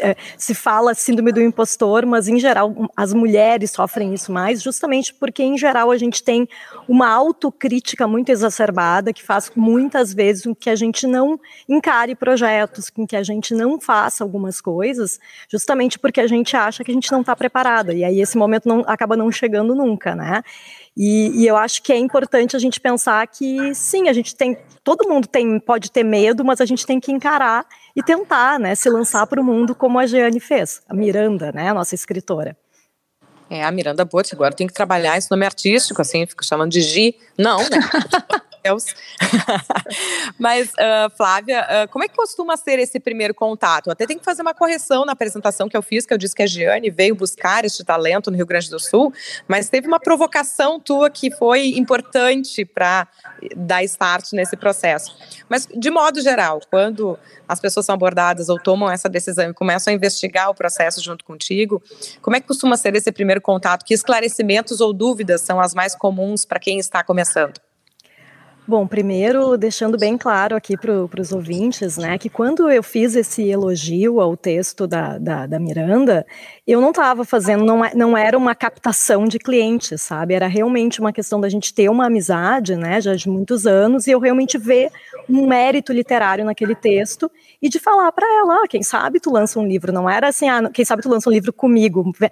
é, 0.02 0.16
se 0.38 0.54
fala 0.54 0.94
síndrome 0.94 1.32
do 1.32 1.42
impostor, 1.42 2.06
mas 2.06 2.28
em 2.28 2.38
geral 2.40 2.92
as 2.96 3.12
mulheres 3.12 3.72
sofrem 3.72 4.14
isso 4.14 4.32
mais, 4.32 4.62
justamente 4.62 5.12
porque 5.16 5.42
em 5.42 5.58
geral 5.58 5.90
a 5.90 5.98
gente 5.98 6.24
tem 6.24 6.48
uma 6.88 7.10
autocrítica 7.10 8.08
muito 8.08 8.30
exacerbada, 8.30 9.12
que 9.12 9.24
faz 9.24 9.52
muitas 9.56 10.14
vezes 10.14 10.44
com 10.44 10.54
que 10.54 10.70
a 10.70 10.76
gente 10.76 11.08
não 11.08 11.40
encare 11.68 12.14
projetos, 12.14 12.92
com 12.92 13.08
que 13.08 13.16
a 13.16 13.24
gente 13.24 13.56
não 13.56 13.82
faça 13.82 14.24
algumas 14.24 14.62
coisas, 14.62 15.20
justamente 15.50 15.98
porque 15.98 16.22
a 16.22 16.28
gente 16.28 16.56
acha 16.56 16.84
que 16.84 16.92
a 16.92 16.94
gente 16.94 17.12
não 17.12 17.22
está 17.22 17.36
preparada, 17.36 17.96
e 17.96 18.04
aí 18.04 18.22
esse 18.22 18.38
momento 18.38 18.70
não, 18.70 18.84
acaba 18.86 19.18
não 19.18 19.32
chegando 19.32 19.74
nunca 19.74 20.03
nunca, 20.04 20.16
né? 20.16 20.44
E, 20.96 21.42
e, 21.42 21.48
eu 21.48 21.56
acho 21.56 21.82
que 21.82 21.92
é 21.92 21.98
importante 21.98 22.56
a 22.56 22.60
gente 22.60 22.80
pensar 22.80 23.26
que 23.28 23.74
sim, 23.74 24.10
a 24.10 24.14
gente 24.14 24.36
tem, 24.36 24.58
todo 24.84 25.10
mundo 25.10 25.28
tem, 25.28 25.60
pode 25.60 25.90
ter 25.92 26.04
medo, 26.04 26.46
mas 26.46 26.62
a 26.62 26.66
gente 26.66 26.86
tem 26.86 27.00
que 27.00 27.12
encarar 27.12 27.66
e 27.96 28.04
tentar, 28.04 28.60
né, 28.60 28.76
se 28.76 28.90
lançar 28.90 29.26
para 29.26 29.42
o 29.42 29.44
mundo 29.44 29.74
como 29.74 29.98
a 29.98 30.06
Jeane 30.06 30.40
fez, 30.40 30.84
a 30.88 30.94
Miranda, 30.94 31.52
né, 31.52 31.70
a 31.70 31.74
nossa 31.74 31.96
escritora. 31.96 32.56
É, 33.50 33.64
a 33.64 33.72
Miranda 33.72 34.06
Botti, 34.06 34.36
agora 34.36 34.54
tem 34.54 34.68
que 34.68 34.74
trabalhar 34.74 35.18
esse 35.18 35.30
nome 35.32 35.46
artístico, 35.46 36.02
assim, 36.02 36.26
fico 36.26 36.46
chamando 36.46 36.72
de 36.72 36.82
Gi. 36.82 37.16
Não, 37.38 37.58
né? 37.58 37.80
Deus. 38.64 38.86
Mas, 40.40 40.70
uh, 40.70 41.16
Flávia, 41.18 41.62
uh, 41.62 41.92
como 41.92 42.06
é 42.06 42.08
que 42.08 42.16
costuma 42.16 42.56
ser 42.56 42.80
esse 42.80 43.00
primeiro 43.00 43.34
contato? 43.34 43.92
Até 43.92 44.08
tem 44.08 44.18
que 44.18 44.24
fazer 44.24 44.42
uma 44.42 44.54
correção 44.54 45.06
na 45.06 45.12
apresentação 45.12 45.68
que 45.68 45.76
eu 45.76 45.82
fiz, 45.82 46.06
que 46.06 46.14
eu 46.14 46.18
disse 46.18 46.34
que 46.34 46.44
a 46.44 46.48
Giane 46.48 46.90
veio 46.90 47.14
buscar 47.14 47.66
este 47.66 47.84
talento 47.84 48.32
no 48.32 48.38
Rio 48.38 48.46
Grande 48.46 48.70
do 48.70 48.80
Sul, 48.80 49.14
mas 49.48 49.70
teve 49.70 49.88
uma 49.88 50.00
provocação 50.00 50.80
tua 50.80 51.10
que 51.10 51.30
foi 51.30 51.74
importante 51.76 52.64
para 52.64 53.08
dar 53.56 53.84
start 53.84 54.32
nesse 54.32 54.56
processo. 54.56 55.16
Mas, 55.50 55.68
de 55.68 55.92
modo 55.92 56.22
geral, 56.22 56.62
quando 56.70 57.20
as 57.48 57.60
pessoas 57.60 57.86
são 57.86 57.96
abordadas 57.96 58.48
ou 58.48 58.58
tomam 58.58 58.90
essa 58.90 59.10
decisão 59.10 59.50
e 59.50 59.54
começam 59.54 59.92
a 59.92 59.96
investigar 59.96 60.50
o 60.50 60.56
processo 60.56 61.02
junto 61.02 61.26
contigo, 61.26 61.84
como 62.22 62.38
é 62.38 62.40
que 62.40 62.48
costuma 62.48 62.78
ser 62.78 62.96
esse 62.96 63.12
primeiro 63.12 63.42
contato? 63.42 63.84
Que 63.84 63.94
esclarecimentos 63.94 64.80
ou 64.80 64.94
dúvidas 64.94 65.42
são 65.42 65.60
as 65.60 65.74
mais 65.74 65.96
comuns 65.96 66.46
para 66.46 66.60
quem 66.60 66.80
está 66.80 67.04
começando? 67.04 67.63
Bom, 68.66 68.88
primeiro, 68.88 69.58
deixando 69.58 69.98
bem 69.98 70.18
claro 70.18 70.56
aqui 70.56 70.78
para 70.78 71.22
os 71.22 71.34
ouvintes, 71.34 71.98
né, 71.98 72.18
que 72.18 72.30
quando 72.30 72.72
eu 72.72 72.82
fiz 72.82 73.14
esse 73.14 73.44
elogio 73.50 74.22
ao 74.22 74.38
texto 74.38 74.88
da, 74.88 75.18
da, 75.18 75.46
da 75.46 75.60
Miranda, 75.60 76.26
eu 76.66 76.80
não 76.80 76.92
estava 76.92 77.26
fazendo, 77.26 77.66
não, 77.66 77.82
não 77.94 78.18
era 78.18 78.38
uma 78.38 78.56
captação 78.56 79.26
de 79.26 79.38
clientes, 79.38 80.02
sabe? 80.02 80.34
Era 80.34 80.48
realmente 80.48 81.02
uma 81.02 81.12
questão 81.12 81.42
da 81.42 81.50
gente 81.50 81.74
ter 81.74 81.90
uma 81.90 82.06
amizade, 82.06 82.78
né, 82.78 83.02
já 83.02 83.14
de 83.16 83.28
muitos 83.28 83.68
anos, 83.68 84.08
e 84.08 84.12
eu 84.12 84.20
realmente 84.20 84.58
ver 84.58 84.90
um 85.30 85.46
mérito 85.46 85.92
literário 85.92 86.46
naquele 86.46 86.76
texto 86.76 87.30
e 87.62 87.68
de 87.68 87.80
falar 87.80 88.12
para 88.14 88.26
ela, 88.26 88.64
ah, 88.64 88.68
quem 88.68 88.82
sabe 88.82 89.20
tu 89.20 89.32
lança 89.32 89.60
um 89.60 89.68
livro. 89.68 89.92
Não 89.92 90.10
era 90.10 90.30
assim, 90.30 90.48
ah, 90.48 90.70
quem 90.70 90.86
sabe 90.86 91.02
tu 91.02 91.10
lança 91.10 91.30
um 91.30 91.34
livro 91.34 91.52
comigo, 91.52 92.14
vê, 92.18 92.32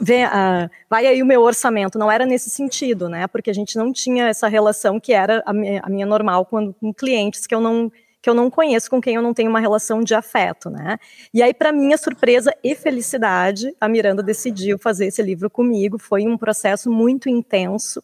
vê, 0.00 0.24
uh, 0.24 0.70
vai 0.88 1.06
aí 1.06 1.22
o 1.22 1.26
meu 1.26 1.42
orçamento. 1.42 1.98
Não 1.98 2.10
era 2.10 2.24
nesse 2.24 2.48
sentido, 2.50 3.08
né? 3.08 3.26
Porque 3.26 3.50
a 3.50 3.54
gente 3.54 3.76
não 3.76 3.92
tinha 3.92 4.28
essa 4.28 4.48
relação 4.48 4.93
que 5.00 5.12
era 5.12 5.42
a 5.46 5.52
minha, 5.52 5.80
a 5.82 5.88
minha 5.88 6.06
normal 6.06 6.46
com 6.46 6.72
clientes 6.94 7.46
que 7.46 7.54
eu 7.54 7.60
não 7.60 7.90
que 8.24 8.30
eu 8.30 8.34
não 8.34 8.50
conheço, 8.50 8.88
com 8.88 9.02
quem 9.02 9.16
eu 9.16 9.20
não 9.20 9.34
tenho 9.34 9.50
uma 9.50 9.60
relação 9.60 10.02
de 10.02 10.14
afeto, 10.14 10.70
né? 10.70 10.96
E 11.32 11.42
aí, 11.42 11.52
para 11.52 11.70
minha 11.70 11.98
surpresa 11.98 12.54
e 12.64 12.74
felicidade, 12.74 13.76
a 13.78 13.86
Miranda 13.86 14.22
decidiu 14.22 14.78
fazer 14.78 15.08
esse 15.08 15.22
livro 15.22 15.50
comigo. 15.50 15.98
Foi 15.98 16.26
um 16.26 16.38
processo 16.38 16.90
muito 16.90 17.28
intenso 17.28 18.02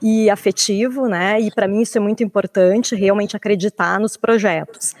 e 0.00 0.30
afetivo, 0.30 1.08
né? 1.08 1.40
E 1.40 1.50
para 1.50 1.66
mim 1.66 1.82
isso 1.82 1.98
é 1.98 2.00
muito 2.00 2.22
importante, 2.22 2.94
realmente 2.94 3.36
acreditar 3.36 3.98
nos 3.98 4.16
projetos. 4.16 4.92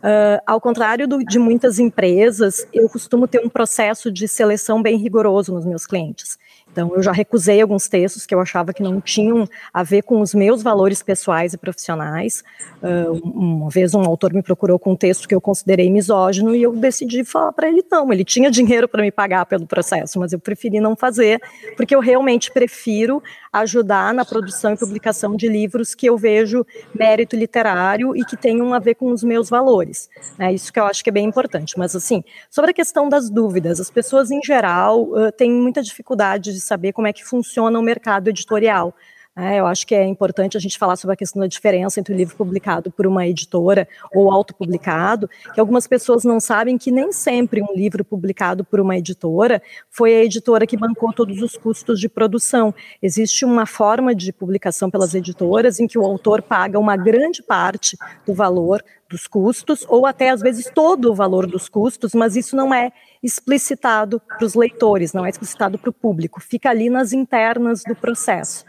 Uh, 0.00 0.40
ao 0.46 0.60
contrário 0.60 1.06
do, 1.06 1.24
de 1.24 1.38
muitas 1.38 1.78
empresas, 1.78 2.66
eu 2.72 2.88
costumo 2.88 3.28
ter 3.28 3.40
um 3.40 3.48
processo 3.48 4.10
de 4.10 4.26
seleção 4.26 4.82
bem 4.82 4.96
rigoroso 4.96 5.52
nos 5.52 5.64
meus 5.64 5.86
clientes. 5.86 6.38
Então, 6.72 6.94
eu 6.94 7.02
já 7.02 7.12
recusei 7.12 7.60
alguns 7.60 7.88
textos 7.88 8.24
que 8.24 8.34
eu 8.34 8.40
achava 8.40 8.72
que 8.72 8.82
não 8.82 9.00
tinham 9.00 9.48
a 9.72 9.82
ver 9.82 10.02
com 10.02 10.20
os 10.20 10.34
meus 10.34 10.62
valores 10.62 11.02
pessoais 11.02 11.52
e 11.52 11.58
profissionais. 11.58 12.44
Uh, 12.82 13.12
uma 13.28 13.70
vez 13.70 13.94
um 13.94 14.00
autor 14.02 14.32
me 14.32 14.42
procurou 14.42 14.78
com 14.78 14.92
um 14.92 14.96
texto 14.96 15.28
que 15.28 15.34
eu 15.34 15.40
considerei 15.40 15.90
misógino 15.90 16.54
e 16.54 16.62
eu 16.62 16.72
decidi 16.72 17.24
falar 17.24 17.52
para 17.52 17.68
ele 17.68 17.84
não. 17.90 18.12
Ele 18.12 18.24
tinha 18.24 18.50
dinheiro 18.50 18.88
para 18.88 19.02
me 19.02 19.10
pagar 19.10 19.46
pelo 19.46 19.66
processo, 19.66 20.18
mas 20.18 20.32
eu 20.32 20.38
preferi 20.38 20.80
não 20.80 20.94
fazer, 20.94 21.40
porque 21.76 21.94
eu 21.94 22.00
realmente 22.00 22.50
prefiro 22.50 23.22
ajudar 23.52 24.14
na 24.14 24.24
produção 24.24 24.72
e 24.72 24.76
publicação 24.76 25.36
de 25.36 25.48
livros 25.48 25.94
que 25.94 26.06
eu 26.06 26.16
vejo 26.16 26.64
mérito 26.94 27.34
literário 27.36 28.16
e 28.16 28.24
que 28.24 28.36
tenham 28.36 28.72
a 28.72 28.78
ver 28.78 28.94
com 28.94 29.10
os 29.10 29.24
meus 29.24 29.50
valores. 29.50 30.08
É 30.38 30.52
isso 30.52 30.72
que 30.72 30.78
eu 30.78 30.84
acho 30.84 31.02
que 31.02 31.10
é 31.10 31.12
bem 31.12 31.26
importante. 31.26 31.78
Mas, 31.78 31.96
assim, 31.96 32.22
sobre 32.48 32.70
a 32.70 32.74
questão 32.74 33.08
das 33.08 33.28
dúvidas, 33.28 33.80
as 33.80 33.90
pessoas, 33.90 34.30
em 34.30 34.40
geral, 34.42 35.02
uh, 35.02 35.32
têm 35.32 35.50
muita 35.50 35.82
dificuldade 35.82 36.52
de 36.52 36.59
saber 36.60 36.92
como 36.92 37.06
é 37.06 37.12
que 37.12 37.24
funciona 37.24 37.78
o 37.78 37.82
mercado 37.82 38.28
editorial. 38.28 38.94
É, 39.36 39.60
eu 39.60 39.66
acho 39.66 39.86
que 39.86 39.94
é 39.94 40.04
importante 40.04 40.56
a 40.56 40.60
gente 40.60 40.76
falar 40.76 40.96
sobre 40.96 41.14
a 41.14 41.16
questão 41.16 41.40
da 41.40 41.46
diferença 41.46 42.00
entre 42.00 42.12
o 42.12 42.16
livro 42.16 42.36
publicado 42.36 42.90
por 42.90 43.06
uma 43.06 43.26
editora 43.26 43.86
ou 44.12 44.30
autopublicado, 44.30 45.30
que 45.54 45.60
algumas 45.60 45.86
pessoas 45.86 46.24
não 46.24 46.40
sabem 46.40 46.76
que 46.76 46.90
nem 46.90 47.12
sempre 47.12 47.62
um 47.62 47.72
livro 47.72 48.04
publicado 48.04 48.64
por 48.64 48.80
uma 48.80 48.98
editora 48.98 49.62
foi 49.88 50.14
a 50.14 50.24
editora 50.24 50.66
que 50.66 50.76
bancou 50.76 51.12
todos 51.12 51.40
os 51.42 51.56
custos 51.56 52.00
de 52.00 52.08
produção. 52.08 52.74
Existe 53.00 53.44
uma 53.44 53.66
forma 53.66 54.14
de 54.14 54.32
publicação 54.32 54.90
pelas 54.90 55.14
editoras 55.14 55.78
em 55.78 55.86
que 55.86 55.98
o 55.98 56.04
autor 56.04 56.42
paga 56.42 56.78
uma 56.78 56.96
grande 56.96 57.40
parte 57.40 57.96
do 58.26 58.34
valor 58.34 58.82
dos 59.08 59.26
custos, 59.26 59.84
ou 59.88 60.06
até 60.06 60.30
às 60.30 60.40
vezes 60.40 60.70
todo 60.72 61.10
o 61.10 61.14
valor 61.14 61.46
dos 61.46 61.68
custos, 61.68 62.14
mas 62.14 62.36
isso 62.36 62.54
não 62.54 62.72
é 62.72 62.92
explicitado 63.22 64.20
para 64.20 64.44
os 64.44 64.54
leitores, 64.54 65.12
não 65.12 65.26
é 65.26 65.30
explicitado 65.30 65.78
para 65.78 65.90
o 65.90 65.92
público, 65.92 66.40
fica 66.40 66.70
ali 66.70 66.88
nas 66.88 67.12
internas 67.12 67.82
do 67.82 67.94
processo. 67.94 68.64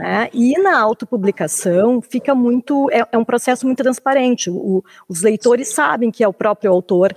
Né? 0.00 0.30
E 0.32 0.58
na 0.58 0.80
autopublicação 0.80 2.00
fica 2.00 2.34
muito, 2.34 2.88
é, 2.90 3.06
é 3.12 3.18
um 3.18 3.24
processo 3.24 3.66
muito 3.66 3.82
transparente. 3.82 4.48
O, 4.48 4.82
os 5.06 5.20
leitores 5.20 5.74
sabem 5.74 6.10
que 6.10 6.24
é 6.24 6.28
o 6.28 6.32
próprio 6.32 6.72
autor 6.72 7.14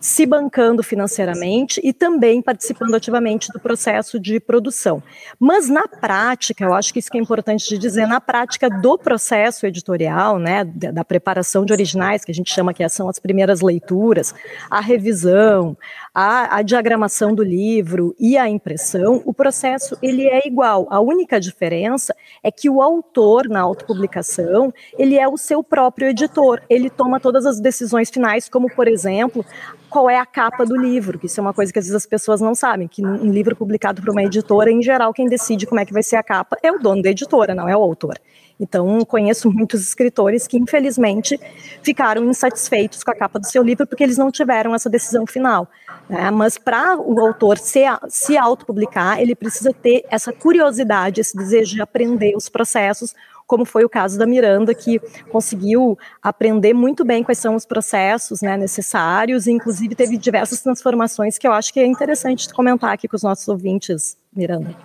se 0.00 0.24
bancando 0.26 0.82
financeiramente 0.82 1.80
e 1.82 1.92
também 1.92 2.40
participando 2.40 2.94
ativamente 2.94 3.48
do 3.52 3.58
processo 3.58 4.18
de 4.18 4.38
produção. 4.40 5.02
Mas 5.38 5.68
na 5.68 5.86
prática, 5.88 6.64
eu 6.64 6.74
acho 6.74 6.92
que 6.92 6.98
isso 6.98 7.10
que 7.10 7.18
é 7.18 7.20
importante 7.20 7.68
de 7.68 7.78
dizer, 7.78 8.06
na 8.06 8.20
prática 8.20 8.68
do 8.68 8.96
processo 8.98 9.66
editorial, 9.66 10.38
né, 10.38 10.64
da, 10.64 11.04
preparação 11.04 11.64
de 11.64 11.72
originais, 11.72 12.24
que 12.24 12.30
a 12.30 12.34
gente 12.34 12.52
chama 12.52 12.74
que 12.74 12.86
são 12.88 13.08
as 13.08 13.18
primeiras 13.18 13.60
leituras, 13.60 14.34
a 14.70 14.80
revisão, 14.80 15.76
a, 16.14 16.56
a 16.56 16.62
diagramação 16.62 17.34
do 17.34 17.42
livro 17.42 18.14
e 18.18 18.36
a 18.36 18.48
impressão, 18.48 19.22
o 19.24 19.32
processo 19.32 19.96
ele 20.02 20.26
é 20.26 20.46
igual. 20.46 20.86
A 20.90 21.00
única 21.00 21.40
diferença 21.40 22.14
é 22.42 22.50
que 22.50 22.68
o 22.68 22.82
autor 22.82 23.48
na 23.48 23.60
autopublicação, 23.60 24.72
ele 24.98 25.18
é 25.18 25.28
o 25.28 25.36
seu 25.36 25.62
próprio 25.62 26.08
editor. 26.08 26.60
Ele 26.68 26.90
toma 26.90 27.20
todas 27.20 27.46
as 27.46 27.60
decisões 27.60 28.10
finais, 28.10 28.48
como 28.48 28.68
por 28.70 28.88
exemplo, 28.88 29.44
qual 29.88 30.08
é 30.08 30.18
a 30.18 30.26
capa 30.26 30.64
do 30.64 30.76
livro, 30.76 31.18
que 31.18 31.26
isso 31.26 31.40
é 31.40 31.42
uma 31.42 31.54
coisa 31.54 31.72
que 31.72 31.78
às 31.78 31.86
vezes 31.86 31.96
as 31.96 32.06
pessoas 32.06 32.40
não 32.40 32.54
sabem, 32.54 32.86
que 32.86 33.04
um 33.04 33.30
livro 33.30 33.56
publicado 33.56 34.02
por 34.02 34.10
uma 34.10 34.22
editora, 34.22 34.70
em 34.70 34.82
geral, 34.82 35.12
quem 35.12 35.28
decide 35.28 35.66
como 35.66 35.80
é 35.80 35.84
que 35.84 35.92
vai 35.92 36.02
ser 36.02 36.16
a 36.16 36.22
capa 36.22 36.56
é 36.62 36.70
o 36.70 36.78
dono 36.78 37.02
da 37.02 37.10
editora, 37.10 37.54
não 37.54 37.68
é 37.68 37.76
o 37.76 37.82
autor. 37.82 38.18
Então, 38.60 39.04
conheço 39.04 39.50
muitos 39.52 39.80
escritores 39.82 40.46
que, 40.46 40.56
infelizmente, 40.56 41.38
ficaram 41.82 42.24
insatisfeitos 42.24 43.04
com 43.04 43.10
a 43.12 43.14
capa 43.14 43.38
do 43.38 43.46
seu 43.46 43.62
livro 43.62 43.86
porque 43.86 44.02
eles 44.02 44.18
não 44.18 44.32
tiveram 44.32 44.74
essa 44.74 44.90
decisão 44.90 45.26
final. 45.26 45.68
Né? 46.08 46.28
Mas, 46.30 46.58
para 46.58 46.96
o 46.96 47.20
autor 47.20 47.56
se, 47.58 47.84
se 48.08 48.36
autopublicar, 48.36 49.20
ele 49.20 49.36
precisa 49.36 49.72
ter 49.72 50.04
essa 50.10 50.32
curiosidade, 50.32 51.20
esse 51.20 51.36
desejo 51.36 51.76
de 51.76 51.82
aprender 51.82 52.34
os 52.36 52.48
processos, 52.48 53.14
como 53.48 53.64
foi 53.64 53.82
o 53.82 53.88
caso 53.88 54.18
da 54.18 54.26
Miranda, 54.26 54.74
que 54.74 55.00
conseguiu 55.32 55.98
aprender 56.22 56.74
muito 56.74 57.02
bem 57.04 57.24
quais 57.24 57.38
são 57.38 57.56
os 57.56 57.64
processos 57.64 58.42
né, 58.42 58.58
necessários, 58.58 59.46
e 59.46 59.50
inclusive 59.50 59.94
teve 59.94 60.18
diversas 60.18 60.60
transformações 60.60 61.38
que 61.38 61.48
eu 61.48 61.52
acho 61.52 61.72
que 61.72 61.80
é 61.80 61.86
interessante 61.86 62.52
comentar 62.52 62.92
aqui 62.92 63.08
com 63.08 63.16
os 63.16 63.22
nossos 63.22 63.48
ouvintes, 63.48 64.18
Miranda. 64.36 64.76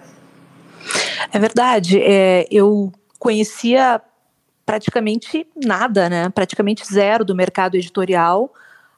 É 1.32 1.38
verdade. 1.38 2.02
É, 2.02 2.48
eu 2.50 2.92
conhecia 3.20 4.02
praticamente 4.66 5.46
nada, 5.56 6.10
né? 6.10 6.30
Praticamente 6.30 6.86
zero 6.86 7.26
do 7.26 7.36
mercado 7.36 7.76
editorial. 7.76 8.54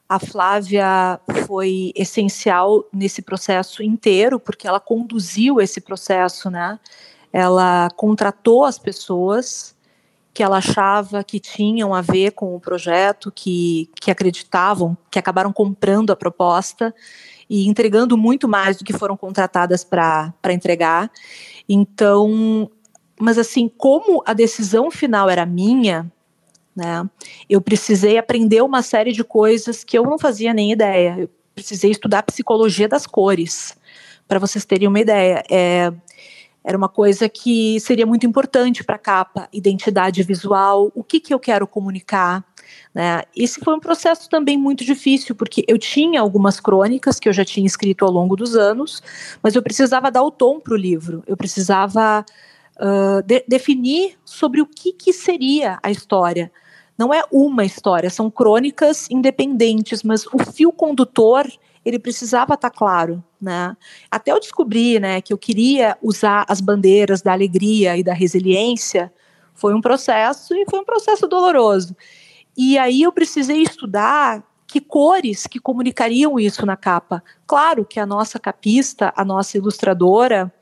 A 0.08 0.20
Flávia 0.20 1.18
foi 1.46 1.92
essencial 1.96 2.84
nesse 2.92 3.20
processo 3.20 3.82
inteiro, 3.82 4.38
porque 4.38 4.68
ela 4.68 4.78
conduziu 4.78 5.60
esse 5.60 5.80
processo, 5.80 6.48
né? 6.48 6.78
Ela 7.32 7.88
contratou 7.96 8.64
as 8.64 8.78
pessoas 8.78 9.76
que 10.36 10.42
ela 10.42 10.58
achava 10.58 11.24
que 11.24 11.40
tinham 11.40 11.94
a 11.94 12.02
ver 12.02 12.32
com 12.32 12.54
o 12.54 12.60
projeto, 12.60 13.32
que, 13.34 13.88
que 13.98 14.10
acreditavam, 14.10 14.94
que 15.10 15.18
acabaram 15.18 15.50
comprando 15.50 16.10
a 16.10 16.16
proposta 16.16 16.94
e 17.48 17.66
entregando 17.66 18.18
muito 18.18 18.46
mais 18.46 18.76
do 18.76 18.84
que 18.84 18.92
foram 18.92 19.16
contratadas 19.16 19.82
para 19.82 20.34
entregar. 20.50 21.10
Então, 21.66 22.70
mas 23.18 23.38
assim, 23.38 23.66
como 23.66 24.22
a 24.26 24.34
decisão 24.34 24.90
final 24.90 25.30
era 25.30 25.46
minha, 25.46 26.12
né, 26.76 27.08
eu 27.48 27.62
precisei 27.62 28.18
aprender 28.18 28.62
uma 28.62 28.82
série 28.82 29.12
de 29.12 29.24
coisas 29.24 29.82
que 29.82 29.96
eu 29.96 30.04
não 30.04 30.18
fazia 30.18 30.52
nem 30.52 30.70
ideia. 30.70 31.16
Eu 31.18 31.30
precisei 31.54 31.90
estudar 31.90 32.22
psicologia 32.22 32.86
das 32.86 33.06
cores, 33.06 33.74
para 34.28 34.38
vocês 34.38 34.66
terem 34.66 34.86
uma 34.86 35.00
ideia. 35.00 35.42
É, 35.50 35.90
era 36.66 36.76
uma 36.76 36.88
coisa 36.88 37.28
que 37.28 37.78
seria 37.78 38.04
muito 38.04 38.26
importante 38.26 38.82
para 38.82 38.96
a 38.96 38.98
capa, 38.98 39.48
identidade 39.52 40.20
visual, 40.24 40.90
o 40.96 41.04
que, 41.04 41.20
que 41.20 41.32
eu 41.32 41.38
quero 41.38 41.64
comunicar. 41.64 42.44
Né? 42.92 43.22
Esse 43.36 43.60
foi 43.60 43.72
um 43.72 43.78
processo 43.78 44.28
também 44.28 44.58
muito 44.58 44.84
difícil, 44.84 45.36
porque 45.36 45.64
eu 45.68 45.78
tinha 45.78 46.20
algumas 46.20 46.58
crônicas 46.58 47.20
que 47.20 47.28
eu 47.28 47.32
já 47.32 47.44
tinha 47.44 47.64
escrito 47.64 48.04
ao 48.04 48.10
longo 48.10 48.34
dos 48.34 48.56
anos, 48.56 49.00
mas 49.40 49.54
eu 49.54 49.62
precisava 49.62 50.10
dar 50.10 50.24
o 50.24 50.30
tom 50.30 50.58
para 50.58 50.74
o 50.74 50.76
livro, 50.76 51.22
eu 51.24 51.36
precisava 51.36 52.26
uh, 52.80 53.22
de, 53.24 53.44
definir 53.46 54.18
sobre 54.24 54.60
o 54.60 54.66
que, 54.66 54.92
que 54.92 55.12
seria 55.12 55.78
a 55.80 55.88
história. 55.88 56.50
Não 56.98 57.14
é 57.14 57.22
uma 57.30 57.64
história, 57.64 58.10
são 58.10 58.28
crônicas 58.28 59.08
independentes, 59.08 60.02
mas 60.02 60.26
o 60.26 60.38
fio 60.52 60.72
condutor 60.72 61.46
ele 61.84 62.00
precisava 62.00 62.54
estar 62.54 62.70
tá 62.70 62.76
claro, 62.76 63.22
né? 63.40 63.76
Até 64.10 64.32
eu 64.32 64.40
descobrir, 64.40 65.00
né, 65.00 65.20
que 65.20 65.32
eu 65.32 65.38
queria 65.38 65.96
usar 66.02 66.44
as 66.48 66.60
bandeiras 66.60 67.22
da 67.22 67.32
alegria 67.32 67.96
e 67.96 68.02
da 68.02 68.12
resiliência 68.12 69.12
Foi 69.54 69.74
um 69.74 69.80
processo 69.80 70.54
e 70.54 70.66
foi 70.68 70.80
um 70.80 70.84
processo 70.84 71.26
doloroso. 71.26 71.96
E 72.56 72.76
aí 72.78 73.02
eu 73.02 73.12
precisei 73.12 73.62
estudar 73.62 74.42
que 74.66 74.80
cores 74.80 75.46
que 75.46 75.60
comunicariam 75.60 76.38
isso 76.38 76.66
na 76.66 76.76
capa. 76.76 77.22
Claro 77.46 77.84
que 77.84 78.00
a 78.00 78.06
nossa 78.06 78.38
capista, 78.38 79.12
a 79.16 79.24
nossa 79.24 79.56
ilustradora, 79.56 80.52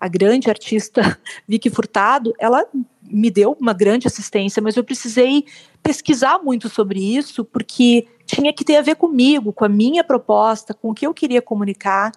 a 0.00 0.08
grande 0.08 0.48
artista 0.48 1.18
Vicky 1.46 1.68
Furtado, 1.68 2.32
ela 2.38 2.64
me 3.02 3.30
deu 3.30 3.56
uma 3.60 3.74
grande 3.74 4.06
assistência, 4.06 4.62
mas 4.62 4.76
eu 4.76 4.82
precisei 4.82 5.44
pesquisar 5.82 6.38
muito 6.42 6.68
sobre 6.68 7.00
isso, 7.00 7.44
porque 7.44 8.06
tinha 8.24 8.52
que 8.52 8.64
ter 8.64 8.76
a 8.76 8.82
ver 8.82 8.96
comigo, 8.96 9.52
com 9.52 9.64
a 9.64 9.68
minha 9.68 10.02
proposta, 10.02 10.72
com 10.72 10.90
o 10.90 10.94
que 10.94 11.06
eu 11.06 11.12
queria 11.12 11.42
comunicar, 11.42 12.12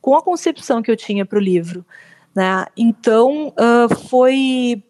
com 0.00 0.14
a 0.14 0.22
concepção 0.22 0.82
que 0.82 0.90
eu 0.90 0.96
tinha 0.96 1.24
para 1.26 1.38
o 1.38 1.42
livro. 1.42 1.84
Né? 2.34 2.66
Então, 2.76 3.48
uh, 3.48 3.94
foi. 4.08 4.84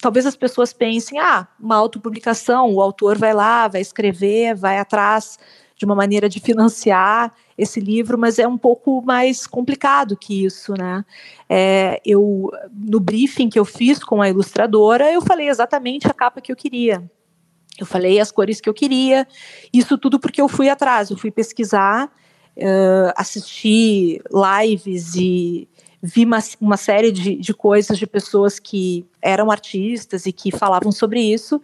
Talvez 0.00 0.24
as 0.24 0.36
pessoas 0.36 0.72
pensem, 0.72 1.18
ah, 1.18 1.46
uma 1.58 1.76
autopublicação, 1.76 2.72
o 2.72 2.80
autor 2.80 3.18
vai 3.18 3.34
lá, 3.34 3.68
vai 3.68 3.82
escrever, 3.82 4.54
vai 4.54 4.78
atrás 4.78 5.38
de 5.76 5.84
uma 5.84 5.94
maneira 5.94 6.26
de 6.26 6.40
financiar 6.40 7.34
esse 7.60 7.78
livro, 7.78 8.16
mas 8.18 8.38
é 8.38 8.48
um 8.48 8.56
pouco 8.56 9.02
mais 9.02 9.46
complicado 9.46 10.16
que 10.16 10.44
isso, 10.44 10.72
né? 10.78 11.04
É, 11.48 12.00
eu 12.04 12.50
no 12.72 12.98
briefing 12.98 13.50
que 13.50 13.58
eu 13.58 13.64
fiz 13.64 14.02
com 14.02 14.22
a 14.22 14.28
ilustradora, 14.28 15.12
eu 15.12 15.20
falei 15.20 15.48
exatamente 15.48 16.06
a 16.06 16.14
capa 16.14 16.40
que 16.40 16.50
eu 16.50 16.56
queria. 16.56 17.02
Eu 17.78 17.86
falei 17.86 18.18
as 18.18 18.30
cores 18.30 18.60
que 18.60 18.68
eu 18.68 18.74
queria. 18.74 19.26
Isso 19.72 19.98
tudo 19.98 20.18
porque 20.18 20.40
eu 20.40 20.48
fui 20.48 20.68
atrás, 20.68 21.10
eu 21.10 21.16
fui 21.16 21.30
pesquisar, 21.30 22.06
uh, 22.56 23.12
assisti 23.16 24.20
lives 24.32 25.14
e 25.14 25.68
vi 26.02 26.24
uma, 26.24 26.38
uma 26.60 26.76
série 26.76 27.12
de, 27.12 27.36
de 27.36 27.52
coisas 27.52 27.98
de 27.98 28.06
pessoas 28.06 28.58
que 28.58 29.06
eram 29.20 29.50
artistas 29.50 30.24
e 30.24 30.32
que 30.32 30.50
falavam 30.50 30.90
sobre 30.90 31.20
isso. 31.20 31.60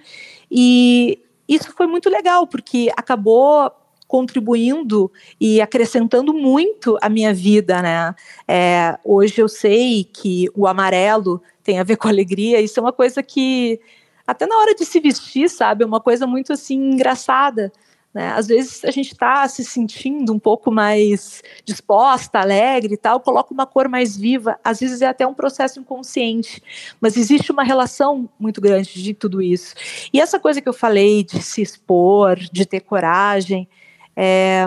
E 0.50 1.22
isso 1.48 1.72
foi 1.72 1.86
muito 1.86 2.10
legal, 2.10 2.46
porque 2.46 2.90
acabou 2.96 3.72
contribuindo 4.06 5.10
e 5.40 5.60
acrescentando 5.60 6.32
muito 6.32 6.96
a 7.00 7.08
minha 7.08 7.34
vida, 7.34 7.82
né? 7.82 8.14
É, 8.46 8.98
hoje 9.04 9.40
eu 9.40 9.48
sei 9.48 10.04
que 10.04 10.48
o 10.54 10.66
amarelo 10.66 11.42
tem 11.62 11.78
a 11.78 11.84
ver 11.84 11.96
com 11.96 12.08
alegria, 12.08 12.60
isso 12.60 12.78
é 12.78 12.82
uma 12.82 12.92
coisa 12.92 13.22
que 13.22 13.80
até 14.26 14.46
na 14.46 14.56
hora 14.58 14.74
de 14.74 14.84
se 14.84 14.98
vestir, 14.98 15.48
sabe, 15.48 15.84
é 15.84 15.86
uma 15.86 16.00
coisa 16.00 16.26
muito 16.26 16.52
assim 16.52 16.92
engraçada. 16.92 17.72
Né? 18.16 18.32
Às 18.32 18.46
vezes 18.46 18.82
a 18.82 18.90
gente 18.90 19.12
está 19.12 19.46
se 19.46 19.62
sentindo 19.62 20.32
um 20.32 20.38
pouco 20.38 20.72
mais 20.72 21.42
disposta, 21.66 22.40
alegre 22.40 22.94
e 22.94 22.96
tal, 22.96 23.20
coloca 23.20 23.52
uma 23.52 23.66
cor 23.66 23.88
mais 23.88 24.16
viva. 24.16 24.58
Às 24.64 24.80
vezes 24.80 25.02
é 25.02 25.06
até 25.06 25.26
um 25.26 25.34
processo 25.34 25.78
inconsciente, 25.78 26.62
mas 26.98 27.16
existe 27.16 27.52
uma 27.52 27.62
relação 27.62 28.26
muito 28.38 28.58
grande 28.58 29.02
de 29.02 29.12
tudo 29.12 29.42
isso. 29.42 29.74
E 30.12 30.18
essa 30.20 30.40
coisa 30.40 30.62
que 30.62 30.68
eu 30.68 30.72
falei 30.72 31.22
de 31.22 31.42
se 31.42 31.60
expor, 31.60 32.36
de 32.36 32.64
ter 32.64 32.80
coragem, 32.80 33.68
é, 34.16 34.66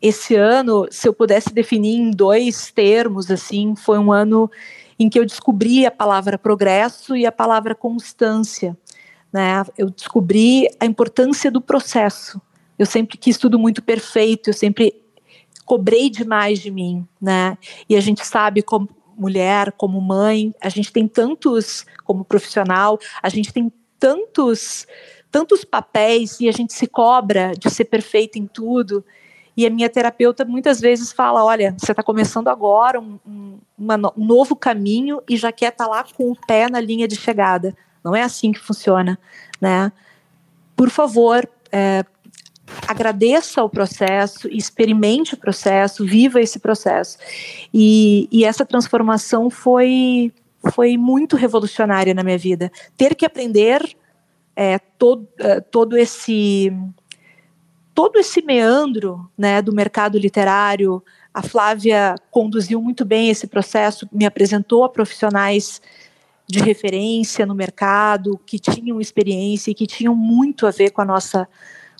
esse 0.00 0.34
ano, 0.34 0.86
se 0.90 1.08
eu 1.08 1.12
pudesse 1.12 1.52
definir 1.52 1.96
em 1.96 2.10
dois 2.10 2.70
termos, 2.70 3.30
assim, 3.30 3.74
foi 3.76 3.98
um 3.98 4.12
ano 4.12 4.50
em 4.98 5.08
que 5.08 5.18
eu 5.18 5.26
descobri 5.26 5.86
a 5.86 5.90
palavra 5.90 6.38
progresso 6.38 7.16
e 7.16 7.26
a 7.26 7.32
palavra 7.32 7.74
constância. 7.74 8.76
Né? 9.32 9.64
Eu 9.76 9.90
descobri 9.90 10.68
a 10.80 10.86
importância 10.86 11.50
do 11.50 11.60
processo. 11.60 12.40
Eu 12.78 12.86
sempre 12.86 13.18
quis 13.18 13.36
tudo 13.36 13.58
muito 13.58 13.82
perfeito, 13.82 14.50
eu 14.50 14.54
sempre 14.54 14.94
cobrei 15.64 16.08
demais 16.08 16.60
de 16.60 16.70
mim, 16.70 17.06
né? 17.20 17.58
E 17.88 17.96
a 17.96 18.00
gente 18.00 18.24
sabe 18.24 18.62
como 18.62 18.88
mulher, 19.16 19.72
como 19.72 20.00
mãe, 20.00 20.54
a 20.62 20.68
gente 20.68 20.92
tem 20.92 21.06
tantos, 21.08 21.84
como 22.04 22.24
profissional, 22.24 22.98
a 23.20 23.28
gente 23.28 23.52
tem 23.52 23.70
tantos 23.98 24.86
tantos 25.30 25.64
papéis 25.64 26.40
e 26.40 26.48
a 26.48 26.52
gente 26.52 26.72
se 26.72 26.86
cobra 26.86 27.52
de 27.58 27.70
ser 27.70 27.84
perfeita 27.84 28.38
em 28.38 28.46
tudo. 28.46 29.04
E 29.56 29.66
a 29.66 29.70
minha 29.70 29.88
terapeuta 29.88 30.44
muitas 30.44 30.80
vezes 30.80 31.12
fala: 31.12 31.44
olha, 31.44 31.74
você 31.78 31.92
está 31.92 32.02
começando 32.02 32.48
agora 32.48 33.00
um, 33.00 33.18
um, 33.26 33.58
um, 34.16 34.24
novo 34.24 34.54
caminho 34.54 35.20
e 35.28 35.36
já 35.36 35.50
quer 35.50 35.72
estar 35.72 35.84
tá 35.84 35.90
lá 35.90 36.04
com 36.16 36.30
o 36.30 36.36
pé 36.46 36.68
na 36.70 36.80
linha 36.80 37.08
de 37.08 37.16
chegada. 37.16 37.76
Não 38.04 38.14
é 38.14 38.22
assim 38.22 38.52
que 38.52 38.60
funciona, 38.60 39.18
né? 39.60 39.92
Por 40.76 40.90
favor, 40.90 41.48
é, 41.72 42.04
agradeça 42.86 43.62
o 43.64 43.68
processo, 43.68 44.48
experimente 44.48 45.34
o 45.34 45.36
processo, 45.36 46.06
viva 46.06 46.40
esse 46.40 46.60
processo. 46.60 47.18
E, 47.74 48.28
e 48.30 48.44
essa 48.44 48.64
transformação 48.64 49.50
foi 49.50 50.32
foi 50.72 50.96
muito 50.96 51.36
revolucionária 51.36 52.12
na 52.14 52.22
minha 52.22 52.38
vida. 52.38 52.70
Ter 52.96 53.14
que 53.14 53.24
aprender 53.24 53.96
é, 54.60 54.76
todo, 54.76 55.28
é, 55.38 55.60
todo 55.60 55.96
esse 55.96 56.72
todo 57.94 58.18
esse 58.18 58.42
meandro 58.42 59.30
né, 59.38 59.62
do 59.62 59.72
mercado 59.72 60.18
literário. 60.18 61.02
A 61.32 61.42
Flávia 61.42 62.16
conduziu 62.28 62.82
muito 62.82 63.04
bem 63.04 63.28
esse 63.28 63.46
processo, 63.46 64.08
me 64.12 64.26
apresentou 64.26 64.82
a 64.82 64.88
profissionais 64.88 65.80
de 66.48 66.58
referência 66.58 67.46
no 67.46 67.54
mercado 67.54 68.40
que 68.44 68.58
tinham 68.58 69.00
experiência 69.00 69.70
e 69.70 69.74
que 69.74 69.86
tinham 69.86 70.14
muito 70.14 70.66
a 70.66 70.70
ver 70.72 70.90
com 70.90 71.02
a 71.02 71.04
nossa 71.04 71.48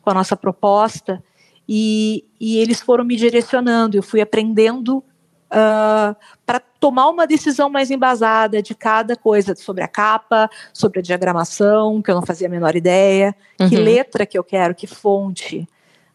com 0.02 0.10
a 0.10 0.14
nossa 0.14 0.36
proposta 0.36 1.22
e, 1.68 2.24
e 2.40 2.58
eles 2.58 2.80
foram 2.80 3.04
me 3.04 3.14
direcionando. 3.14 3.96
Eu 3.96 4.02
fui 4.02 4.20
aprendendo 4.20 5.04
uh, 5.48 6.16
para 6.46 6.60
tomar 6.80 7.08
uma 7.08 7.26
decisão 7.26 7.68
mais 7.68 7.90
embasada 7.90 8.62
de 8.62 8.74
cada 8.74 9.16
coisa, 9.16 9.54
sobre 9.54 9.82
a 9.82 9.88
capa, 9.88 10.48
sobre 10.72 11.00
a 11.00 11.02
diagramação, 11.02 12.00
que 12.00 12.10
eu 12.10 12.14
não 12.14 12.22
fazia 12.24 12.46
a 12.46 12.50
menor 12.50 12.76
ideia, 12.76 13.34
uhum. 13.60 13.68
que 13.68 13.76
letra 13.76 14.26
que 14.26 14.38
eu 14.38 14.44
quero, 14.44 14.74
que 14.74 14.86
fonte. 14.86 15.68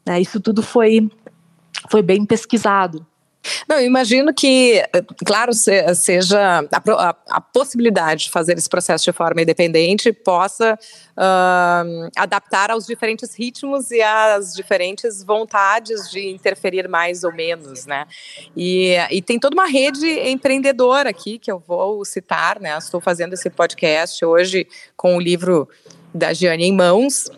Né? 0.05 0.21
Isso 0.21 0.39
tudo 0.39 0.61
foi, 0.61 1.09
foi 1.89 2.01
bem 2.01 2.25
pesquisado. 2.25 3.05
Não, 3.67 3.79
imagino 3.81 4.33
que, 4.33 4.81
claro, 5.25 5.51
seja 5.53 6.65
a, 6.71 7.09
a, 7.09 7.15
a, 7.29 7.41
possibilidade 7.41 8.25
de 8.25 8.31
fazer 8.31 8.57
esse 8.57 8.69
processo 8.69 9.03
de 9.03 9.11
forma 9.11 9.41
independente 9.41 10.13
possa 10.13 10.77
uh, 11.17 12.09
adaptar 12.15 12.71
aos 12.71 12.85
diferentes 12.85 13.35
ritmos 13.37 13.91
e 13.91 14.01
às 14.01 14.53
diferentes 14.53 15.23
vontades 15.23 16.09
de 16.09 16.29
interferir 16.29 16.87
mais 16.87 17.23
ou 17.23 17.33
menos, 17.33 17.85
né? 17.85 18.05
E, 18.55 18.95
e 19.11 19.21
tem 19.21 19.37
toda 19.37 19.55
uma 19.55 19.67
rede 19.67 20.07
empreendedora 20.07 21.09
aqui 21.09 21.37
que 21.37 21.51
eu 21.51 21.59
vou 21.59 22.05
citar, 22.05 22.59
né? 22.61 22.77
Estou 22.77 23.01
fazendo 23.01 23.33
esse 23.33 23.49
podcast 23.49 24.23
hoje 24.23 24.67
com 24.95 25.17
o 25.17 25.19
livro 25.19 25.67
da 26.13 26.31
Giane 26.33 26.65
em 26.65 26.73
mãos 26.73 27.29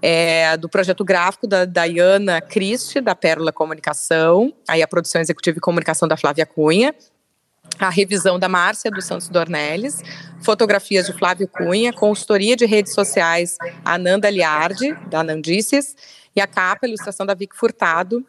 é, 0.00 0.56
do 0.56 0.68
projeto 0.68 1.04
gráfico 1.04 1.46
da 1.46 1.64
Diana 1.64 2.40
Christie, 2.40 3.00
da 3.00 3.14
Pérola 3.14 3.52
Comunicação, 3.52 4.52
aí 4.68 4.82
a 4.82 4.88
produção 4.88 5.20
executiva 5.20 5.58
e 5.58 5.60
comunicação 5.60 6.06
da 6.06 6.16
Flávia 6.16 6.46
Cunha, 6.46 6.94
a 7.78 7.90
revisão 7.90 8.38
da 8.38 8.48
Márcia 8.48 8.90
dos 8.90 9.04
Santos 9.04 9.28
Dornelles, 9.28 10.02
fotografias 10.42 11.06
de 11.06 11.12
Flávio 11.12 11.48
Cunha, 11.48 11.92
consultoria 11.92 12.56
de 12.56 12.64
redes 12.64 12.94
sociais 12.94 13.56
Ananda 13.84 14.30
Liardi, 14.30 14.94
da 15.08 15.20
Anandices, 15.20 15.94
e 16.34 16.40
a 16.40 16.46
capa, 16.46 16.86
a 16.86 16.88
ilustração 16.88 17.26
da 17.26 17.34
Vic 17.34 17.56
Furtado, 17.56 18.24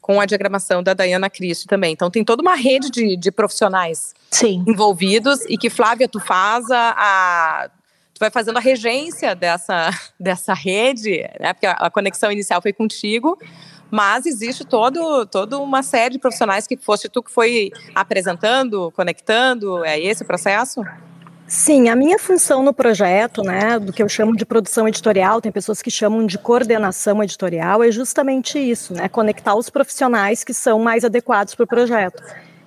com 0.00 0.20
a 0.20 0.26
diagramação 0.26 0.82
da 0.82 0.92
Diana 0.92 1.30
Christie 1.30 1.66
também. 1.66 1.92
Então 1.92 2.10
tem 2.10 2.22
toda 2.22 2.42
uma 2.42 2.54
rede 2.54 2.90
de, 2.90 3.16
de 3.16 3.32
profissionais 3.32 4.14
Sim. 4.30 4.62
envolvidos 4.68 5.40
e 5.48 5.56
que, 5.56 5.70
Flávia, 5.70 6.06
tu 6.06 6.20
faz 6.20 6.70
a, 6.70 6.94
a 6.96 7.70
vai 8.24 8.30
fazendo 8.30 8.56
a 8.56 8.60
regência 8.60 9.34
dessa, 9.34 9.90
dessa 10.18 10.54
rede, 10.54 11.28
né? 11.38 11.52
Porque 11.52 11.66
a, 11.66 11.90
conexão 11.90 12.32
inicial 12.32 12.60
foi 12.60 12.72
contigo, 12.72 13.38
mas 13.90 14.26
existe 14.26 14.64
todo, 14.64 15.26
toda 15.26 15.58
uma 15.58 15.82
série 15.82 16.14
de 16.14 16.18
profissionais 16.18 16.66
que 16.66 16.76
foste 16.76 17.08
tu 17.08 17.22
que 17.22 17.30
foi 17.30 17.70
apresentando, 17.94 18.90
conectando, 18.92 19.84
é 19.84 20.00
esse 20.00 20.22
o 20.22 20.26
processo? 20.26 20.82
Sim, 21.46 21.90
a 21.90 21.94
minha 21.94 22.18
função 22.18 22.62
no 22.62 22.72
projeto, 22.72 23.42
né, 23.42 23.78
do 23.78 23.92
que 23.92 24.02
eu 24.02 24.08
chamo 24.08 24.34
de 24.34 24.46
produção 24.46 24.88
editorial, 24.88 25.42
tem 25.42 25.52
pessoas 25.52 25.82
que 25.82 25.90
chamam 25.90 26.24
de 26.24 26.38
coordenação 26.38 27.22
editorial, 27.22 27.82
é 27.82 27.92
justamente 27.92 28.58
isso, 28.58 28.94
né, 28.94 29.10
conectar 29.10 29.54
os 29.54 29.68
profissionais 29.68 30.42
que 30.42 30.54
são 30.54 30.78
mais 30.78 31.04
adequados 31.04 31.54
para 31.54 31.64
o 31.64 31.66
projeto. 31.66 32.22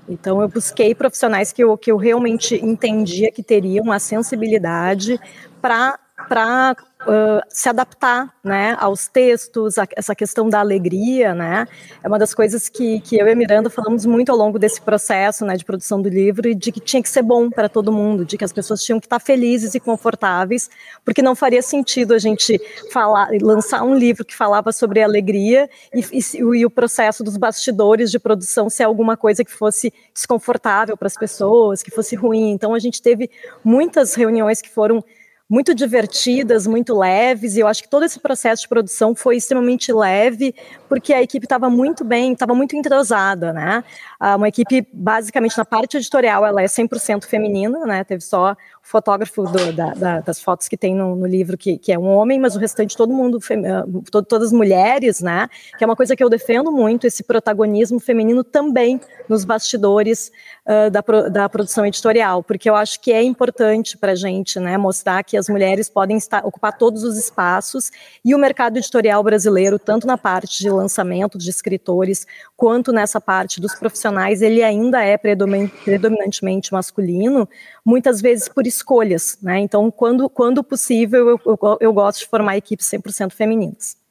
Então, 0.07 0.41
eu 0.41 0.47
busquei 0.47 0.95
profissionais 0.95 1.51
que 1.51 1.63
eu, 1.63 1.77
que 1.77 1.91
eu 1.91 1.97
realmente 1.97 2.55
entendia 2.63 3.31
que 3.31 3.43
teriam 3.43 3.91
a 3.91 3.99
sensibilidade 3.99 5.19
para 5.61 5.99
para 6.27 6.75
uh, 7.01 7.41
se 7.49 7.69
adaptar 7.69 8.33
né, 8.43 8.75
aos 8.79 9.07
textos, 9.07 9.77
a, 9.77 9.87
essa 9.95 10.13
questão 10.13 10.49
da 10.49 10.59
alegria, 10.59 11.33
né, 11.33 11.67
é 12.03 12.07
uma 12.07 12.19
das 12.19 12.33
coisas 12.33 12.67
que, 12.69 12.99
que 13.01 13.17
eu 13.17 13.27
e 13.27 13.31
a 13.31 13.35
Miranda 13.35 13.69
falamos 13.69 14.05
muito 14.05 14.31
ao 14.31 14.37
longo 14.37 14.59
desse 14.59 14.81
processo 14.81 15.45
né, 15.45 15.55
de 15.55 15.63
produção 15.63 16.01
do 16.01 16.09
livro, 16.09 16.49
e 16.49 16.55
de 16.55 16.71
que 16.71 16.79
tinha 16.79 17.01
que 17.01 17.09
ser 17.09 17.21
bom 17.21 17.49
para 17.49 17.69
todo 17.69 17.91
mundo, 17.91 18.25
de 18.25 18.37
que 18.37 18.43
as 18.43 18.53
pessoas 18.53 18.83
tinham 18.83 18.99
que 18.99 19.05
estar 19.05 19.19
felizes 19.19 19.75
e 19.75 19.79
confortáveis, 19.79 20.69
porque 21.03 21.21
não 21.21 21.35
faria 21.35 21.61
sentido 21.61 22.13
a 22.13 22.19
gente 22.19 22.59
falar, 22.91 23.29
lançar 23.41 23.83
um 23.83 23.95
livro 23.95 24.25
que 24.25 24.35
falava 24.35 24.71
sobre 24.71 25.01
alegria 25.01 25.69
e, 25.93 26.01
e, 26.11 26.37
e 26.37 26.65
o 26.65 26.69
processo 26.69 27.23
dos 27.23 27.37
bastidores 27.37 28.11
de 28.11 28.19
produção 28.19 28.69
ser 28.69 28.83
alguma 28.83 29.15
coisa 29.15 29.43
que 29.43 29.51
fosse 29.51 29.93
desconfortável 30.13 30.97
para 30.97 31.07
as 31.07 31.15
pessoas, 31.15 31.81
que 31.81 31.91
fosse 31.91 32.15
ruim. 32.15 32.51
Então 32.51 32.73
a 32.73 32.79
gente 32.79 33.01
teve 33.01 33.29
muitas 33.63 34.15
reuniões 34.15 34.61
que 34.61 34.69
foram 34.69 35.03
muito 35.49 35.73
divertidas, 35.73 36.67
muito 36.67 36.97
leves, 36.97 37.55
e 37.55 37.61
eu 37.61 37.67
acho 37.67 37.81
que 37.81 37.89
todo 37.89 38.03
esse 38.03 38.19
processo 38.19 38.63
de 38.63 38.67
produção 38.67 39.15
foi 39.15 39.37
extremamente 39.37 39.93
leve, 39.93 40.53
porque 40.89 41.13
a 41.13 41.21
equipe 41.21 41.45
estava 41.45 41.69
muito 41.69 42.03
bem, 42.03 42.33
estava 42.33 42.53
muito 42.53 42.75
entrosada, 42.75 43.53
né? 43.53 43.83
Ah, 44.19 44.35
uma 44.35 44.49
equipe, 44.49 44.85
basicamente, 44.91 45.57
na 45.57 45.63
parte 45.63 45.95
editorial, 45.95 46.45
ela 46.45 46.61
é 46.61 46.65
100% 46.65 47.25
feminina, 47.25 47.85
né? 47.85 48.03
Teve 48.03 48.21
só 48.21 48.51
o 48.51 48.57
fotógrafo 48.81 49.43
do, 49.43 49.71
da, 49.71 49.93
da, 49.93 50.19
das 50.19 50.41
fotos 50.41 50.67
que 50.67 50.75
tem 50.75 50.93
no, 50.93 51.15
no 51.15 51.25
livro, 51.25 51.57
que, 51.57 51.77
que, 51.77 51.93
é 51.93 51.99
um 51.99 52.07
homem, 52.07 52.39
mas 52.39 52.55
o 52.55 52.59
restante, 52.59 52.97
todo 52.97 53.13
mundo, 53.13 53.39
ah, 53.65 53.85
todo, 54.11 54.25
todas 54.25 54.51
mulheres, 54.51 55.21
né? 55.21 55.47
Que 55.77 55.83
é 55.83 55.87
uma 55.87 55.95
coisa 55.95 56.13
que 56.13 56.23
eu 56.23 56.29
defendo 56.29 56.73
muito, 56.73 57.07
esse 57.07 57.23
protagonismo 57.23 58.01
feminino 58.01 58.43
também 58.43 58.99
nos 59.29 59.45
bastidores 59.45 60.31
uh, 60.65 60.89
da, 60.89 61.29
da 61.29 61.49
produção 61.49 61.85
editorial, 61.85 62.43
porque 62.43 62.69
eu 62.69 62.75
acho 62.75 62.99
que 62.99 63.13
é 63.13 63.21
importante 63.21 63.97
para 63.97 64.11
a 64.11 64.15
gente, 64.15 64.59
né? 64.59 64.77
Mostrar 64.77 65.23
que 65.23 65.36
as 65.37 65.49
mulheres 65.49 65.89
podem 65.89 66.17
estar, 66.17 66.45
ocupar 66.45 66.77
todos 66.77 67.03
os 67.03 67.17
espaços 67.17 67.91
e 68.23 68.33
o 68.33 68.37
mercado 68.37 68.77
editorial 68.77 69.23
brasileiro, 69.23 69.77
tanto 69.77 70.07
na 70.07 70.17
parte 70.17 70.59
de 70.59 70.69
lançamento 70.69 71.37
de 71.37 71.49
escritores, 71.49 72.25
quanto 72.55 72.91
nessa 72.91 73.21
parte 73.21 73.61
dos 73.61 73.75
profissionais, 73.75 74.41
ele 74.41 74.63
ainda 74.63 75.03
é 75.03 75.17
predominantemente 75.17 76.73
masculino, 76.73 77.47
muitas 77.85 78.21
vezes 78.21 78.47
por 78.47 78.65
escolhas, 78.65 79.37
né? 79.41 79.59
Então, 79.59 79.91
quando, 79.91 80.29
quando 80.29 80.63
possível, 80.63 81.29
eu, 81.29 81.41
eu, 81.45 81.77
eu 81.79 81.93
gosto 81.93 82.19
de 82.19 82.27
formar 82.27 82.57
equipes 82.57 82.87
100% 82.87 83.31
femininas. 83.31 84.06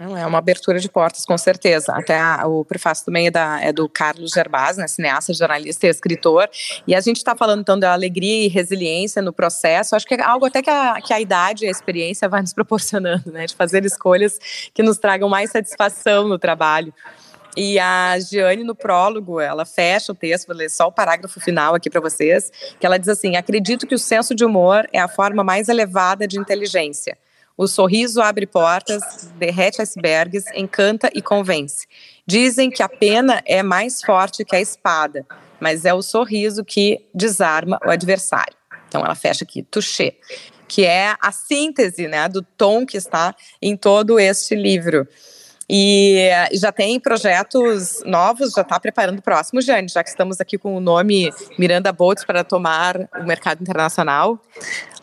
É 0.00 0.24
uma 0.24 0.38
abertura 0.38 0.78
de 0.78 0.88
portas, 0.88 1.24
com 1.24 1.36
certeza. 1.36 1.92
Até 1.92 2.20
a, 2.20 2.46
o 2.46 2.64
prefácio 2.64 3.04
também 3.04 3.26
é, 3.26 3.30
da, 3.32 3.60
é, 3.60 3.72
do 3.72 3.88
Carlos 3.88 4.30
Gerbaz, 4.30 4.76
né, 4.76 4.86
cineasta, 4.86 5.34
jornalista 5.34 5.88
e 5.88 5.90
escritor. 5.90 6.48
E 6.86 6.94
a 6.94 7.00
gente 7.00 7.16
está 7.16 7.34
falando 7.34 7.62
então 7.62 7.76
da 7.76 7.92
alegria 7.92 8.44
e 8.44 8.48
resiliência 8.48 9.20
no 9.20 9.32
processo. 9.32 9.96
Acho 9.96 10.06
que 10.06 10.14
é 10.14 10.22
algo 10.22 10.46
até 10.46 10.62
que 10.62 10.70
a, 10.70 11.00
que 11.00 11.12
a 11.12 11.20
idade 11.20 11.64
e 11.64 11.68
a 11.68 11.70
experiência 11.70 12.28
vai 12.28 12.40
nos 12.40 12.52
proporcionando, 12.54 13.32
né, 13.32 13.46
de 13.46 13.56
fazer 13.56 13.84
escolhas 13.84 14.38
que 14.72 14.84
nos 14.84 14.98
tragam 14.98 15.28
mais 15.28 15.50
satisfação 15.50 16.28
no 16.28 16.38
trabalho. 16.38 16.94
E 17.56 17.76
a 17.80 18.16
Giane, 18.20 18.62
no 18.62 18.76
prólogo, 18.76 19.40
ela 19.40 19.64
fecha 19.64 20.12
o 20.12 20.14
texto, 20.14 20.46
vou 20.46 20.54
ler 20.54 20.70
só 20.70 20.86
o 20.86 20.92
parágrafo 20.92 21.40
final 21.40 21.74
aqui 21.74 21.90
para 21.90 22.00
vocês, 22.00 22.52
que 22.78 22.86
ela 22.86 22.98
diz 22.98 23.08
assim: 23.08 23.34
Acredito 23.34 23.84
que 23.84 23.96
o 23.96 23.98
senso 23.98 24.32
de 24.32 24.44
humor 24.44 24.88
é 24.92 25.00
a 25.00 25.08
forma 25.08 25.42
mais 25.42 25.68
elevada 25.68 26.28
de 26.28 26.38
inteligência. 26.38 27.18
O 27.58 27.66
sorriso 27.66 28.22
abre 28.22 28.46
portas, 28.46 29.02
derrete 29.36 29.82
icebergs, 29.82 30.44
encanta 30.54 31.10
e 31.12 31.20
convence. 31.20 31.88
Dizem 32.24 32.70
que 32.70 32.84
a 32.84 32.88
pena 32.88 33.42
é 33.44 33.64
mais 33.64 34.00
forte 34.00 34.44
que 34.44 34.54
a 34.54 34.60
espada, 34.60 35.26
mas 35.58 35.84
é 35.84 35.92
o 35.92 36.00
sorriso 36.00 36.64
que 36.64 37.04
desarma 37.12 37.80
o 37.84 37.90
adversário. 37.90 38.54
Então 38.86 39.04
ela 39.04 39.16
fecha 39.16 39.42
aqui, 39.42 39.64
touché, 39.64 40.14
que 40.68 40.84
é 40.84 41.16
a 41.20 41.32
síntese 41.32 42.06
né, 42.06 42.28
do 42.28 42.42
tom 42.42 42.86
que 42.86 42.96
está 42.96 43.34
em 43.60 43.76
todo 43.76 44.20
este 44.20 44.54
livro. 44.54 45.08
E 45.70 46.30
já 46.54 46.72
tem 46.72 46.98
projetos 46.98 48.02
novos, 48.06 48.52
já 48.52 48.62
está 48.62 48.80
preparando 48.80 49.18
o 49.18 49.22
próximo, 49.22 49.60
Jane, 49.60 49.88
já 49.88 50.02
que 50.02 50.08
estamos 50.08 50.40
aqui 50.40 50.56
com 50.56 50.74
o 50.74 50.80
nome 50.80 51.30
Miranda 51.58 51.92
Boltz 51.92 52.24
para 52.24 52.42
tomar 52.42 52.96
o 53.20 53.24
mercado 53.24 53.60
internacional. 53.60 54.38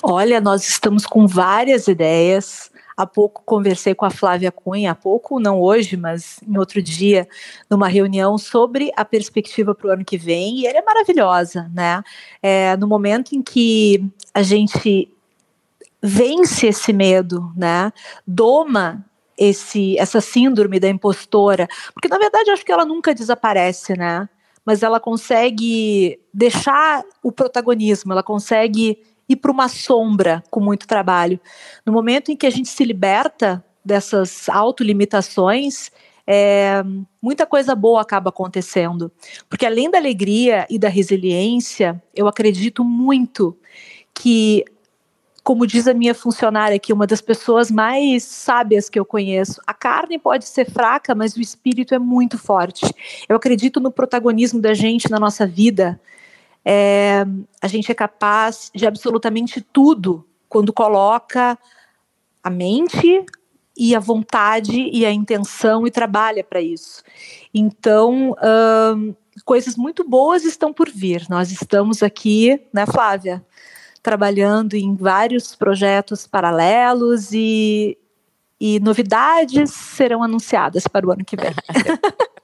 Olha, 0.01 0.41
nós 0.41 0.67
estamos 0.67 1.05
com 1.05 1.27
várias 1.27 1.87
ideias. 1.87 2.71
Há 2.97 3.05
pouco 3.05 3.43
conversei 3.45 3.93
com 3.93 4.05
a 4.05 4.09
Flávia 4.09 4.51
Cunha, 4.51 4.91
há 4.91 4.95
pouco, 4.95 5.39
não 5.39 5.59
hoje, 5.59 5.97
mas 5.97 6.39
em 6.47 6.57
outro 6.57 6.81
dia, 6.81 7.27
numa 7.69 7.89
reunião 7.89 8.37
sobre 8.37 8.89
a 8.95 9.03
perspectiva 9.03 9.75
para 9.75 9.87
o 9.87 9.91
ano 9.91 10.05
que 10.05 10.17
vem, 10.17 10.59
e 10.59 10.65
ela 10.65 10.79
é 10.79 10.81
maravilhosa, 10.81 11.69
né? 11.73 12.01
É, 12.41 12.77
no 12.77 12.87
momento 12.87 13.35
em 13.35 13.43
que 13.43 14.01
a 14.33 14.41
gente 14.41 15.11
vence 16.01 16.67
esse 16.67 16.93
medo, 16.93 17.51
né? 17.55 17.91
Doma 18.25 19.05
esse 19.37 19.97
essa 19.97 20.21
síndrome 20.21 20.79
da 20.79 20.89
impostora, 20.89 21.67
porque 21.93 22.07
na 22.07 22.17
verdade 22.17 22.51
acho 22.51 22.65
que 22.65 22.71
ela 22.71 22.85
nunca 22.85 23.13
desaparece, 23.13 23.93
né? 23.93 24.29
Mas 24.65 24.81
ela 24.81 24.99
consegue 24.99 26.19
deixar 26.33 27.03
o 27.21 27.31
protagonismo, 27.31 28.11
ela 28.11 28.23
consegue 28.23 28.97
ir 29.27 29.35
para 29.35 29.51
uma 29.51 29.67
sombra 29.67 30.43
com 30.49 30.59
muito 30.59 30.87
trabalho. 30.87 31.39
No 31.85 31.93
momento 31.93 32.31
em 32.31 32.35
que 32.35 32.45
a 32.45 32.49
gente 32.49 32.69
se 32.69 32.83
liberta 32.83 33.63
dessas 33.83 34.49
autolimitações, 34.49 35.91
é, 36.27 36.83
muita 37.21 37.45
coisa 37.45 37.75
boa 37.75 38.01
acaba 38.01 38.29
acontecendo. 38.29 39.11
Porque 39.47 39.65
além 39.65 39.89
da 39.89 39.97
alegria 39.97 40.65
e 40.69 40.79
da 40.79 40.89
resiliência, 40.89 42.01
eu 42.15 42.27
acredito 42.27 42.83
muito 42.83 43.57
que 44.13 44.65
como 45.45 45.67
diz 45.67 45.87
a 45.87 45.93
minha 45.93 46.15
funcionária 46.15 46.75
aqui, 46.75 46.91
uma 46.91 47.05
das 47.05 47.21
pessoas 47.21 47.69
mais 47.69 48.23
sábias 48.23 48.89
que 48.89 48.99
eu 48.99 49.05
conheço, 49.05 49.61
a 49.67 49.75
carne 49.75 50.17
pode 50.17 50.47
ser 50.47 50.67
fraca, 50.67 51.13
mas 51.13 51.37
o 51.37 51.39
espírito 51.39 51.93
é 51.93 51.99
muito 51.99 52.35
forte. 52.35 52.83
Eu 53.29 53.35
acredito 53.35 53.79
no 53.79 53.91
protagonismo 53.91 54.59
da 54.59 54.73
gente 54.73 55.09
na 55.09 55.19
nossa 55.19 55.45
vida. 55.45 56.01
É, 56.65 57.23
a 57.61 57.67
gente 57.67 57.91
é 57.91 57.93
capaz 57.93 58.71
de 58.73 58.87
absolutamente 58.87 59.61
tudo 59.61 60.27
quando 60.49 60.73
coloca 60.73 61.55
a 62.43 62.49
mente 62.49 63.23
e 63.77 63.93
a 63.93 63.99
vontade 63.99 64.89
e 64.91 65.05
a 65.05 65.11
intenção 65.11 65.85
e 65.85 65.91
trabalha 65.91 66.43
para 66.43 66.59
isso. 66.59 67.03
Então, 67.53 68.35
hum, 68.97 69.13
coisas 69.43 69.75
muito 69.77 70.03
boas 70.03 70.43
estão 70.43 70.73
por 70.73 70.89
vir. 70.89 71.27
Nós 71.29 71.51
estamos 71.51 72.01
aqui, 72.01 72.59
né, 72.73 72.87
Flávia? 72.87 73.45
Trabalhando 74.05 74.75
em 74.75 74.95
vários 74.95 75.55
projetos 75.55 76.27
paralelos 76.27 77.31
e, 77.31 77.97
e 78.61 78.79
novidades 78.79 79.71
serão 79.71 80.21
anunciadas 80.21 80.87
para 80.87 81.07
o 81.07 81.11
ano 81.11 81.25
que 81.25 81.35
vem. 81.35 81.51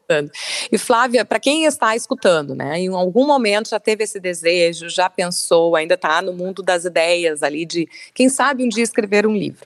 E 0.69 0.77
Flávia, 0.77 1.23
para 1.23 1.39
quem 1.39 1.63
está 1.63 1.95
escutando, 1.95 2.53
né, 2.53 2.77
em 2.77 2.89
algum 2.89 3.25
momento 3.25 3.69
já 3.69 3.79
teve 3.79 4.03
esse 4.03 4.19
desejo, 4.19 4.89
já 4.89 5.09
pensou, 5.09 5.73
ainda 5.73 5.93
está 5.93 6.21
no 6.21 6.33
mundo 6.33 6.61
das 6.61 6.83
ideias 6.83 7.41
ali 7.41 7.65
de, 7.65 7.87
quem 8.13 8.27
sabe 8.27 8.61
um 8.61 8.67
dia 8.67 8.83
escrever 8.83 9.25
um 9.25 9.33
livro. 9.33 9.65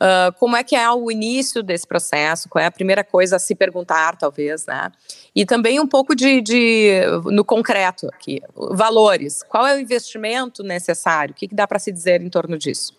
Uh, 0.00 0.32
como 0.38 0.56
é 0.56 0.64
que 0.64 0.74
é 0.74 0.90
o 0.90 1.10
início 1.10 1.62
desse 1.62 1.86
processo? 1.86 2.48
Qual 2.48 2.62
é 2.62 2.66
a 2.66 2.70
primeira 2.70 3.04
coisa 3.04 3.36
a 3.36 3.38
se 3.38 3.54
perguntar, 3.54 4.16
talvez, 4.16 4.64
né? 4.64 4.90
E 5.34 5.44
também 5.44 5.78
um 5.78 5.86
pouco 5.86 6.14
de, 6.14 6.40
de 6.40 7.02
no 7.26 7.44
concreto 7.44 8.08
aqui, 8.08 8.40
valores. 8.54 9.42
Qual 9.42 9.66
é 9.66 9.74
o 9.74 9.78
investimento 9.78 10.62
necessário? 10.62 11.32
O 11.32 11.34
que, 11.34 11.48
que 11.48 11.54
dá 11.54 11.68
para 11.68 11.78
se 11.78 11.92
dizer 11.92 12.22
em 12.22 12.30
torno 12.30 12.56
disso? 12.56 12.98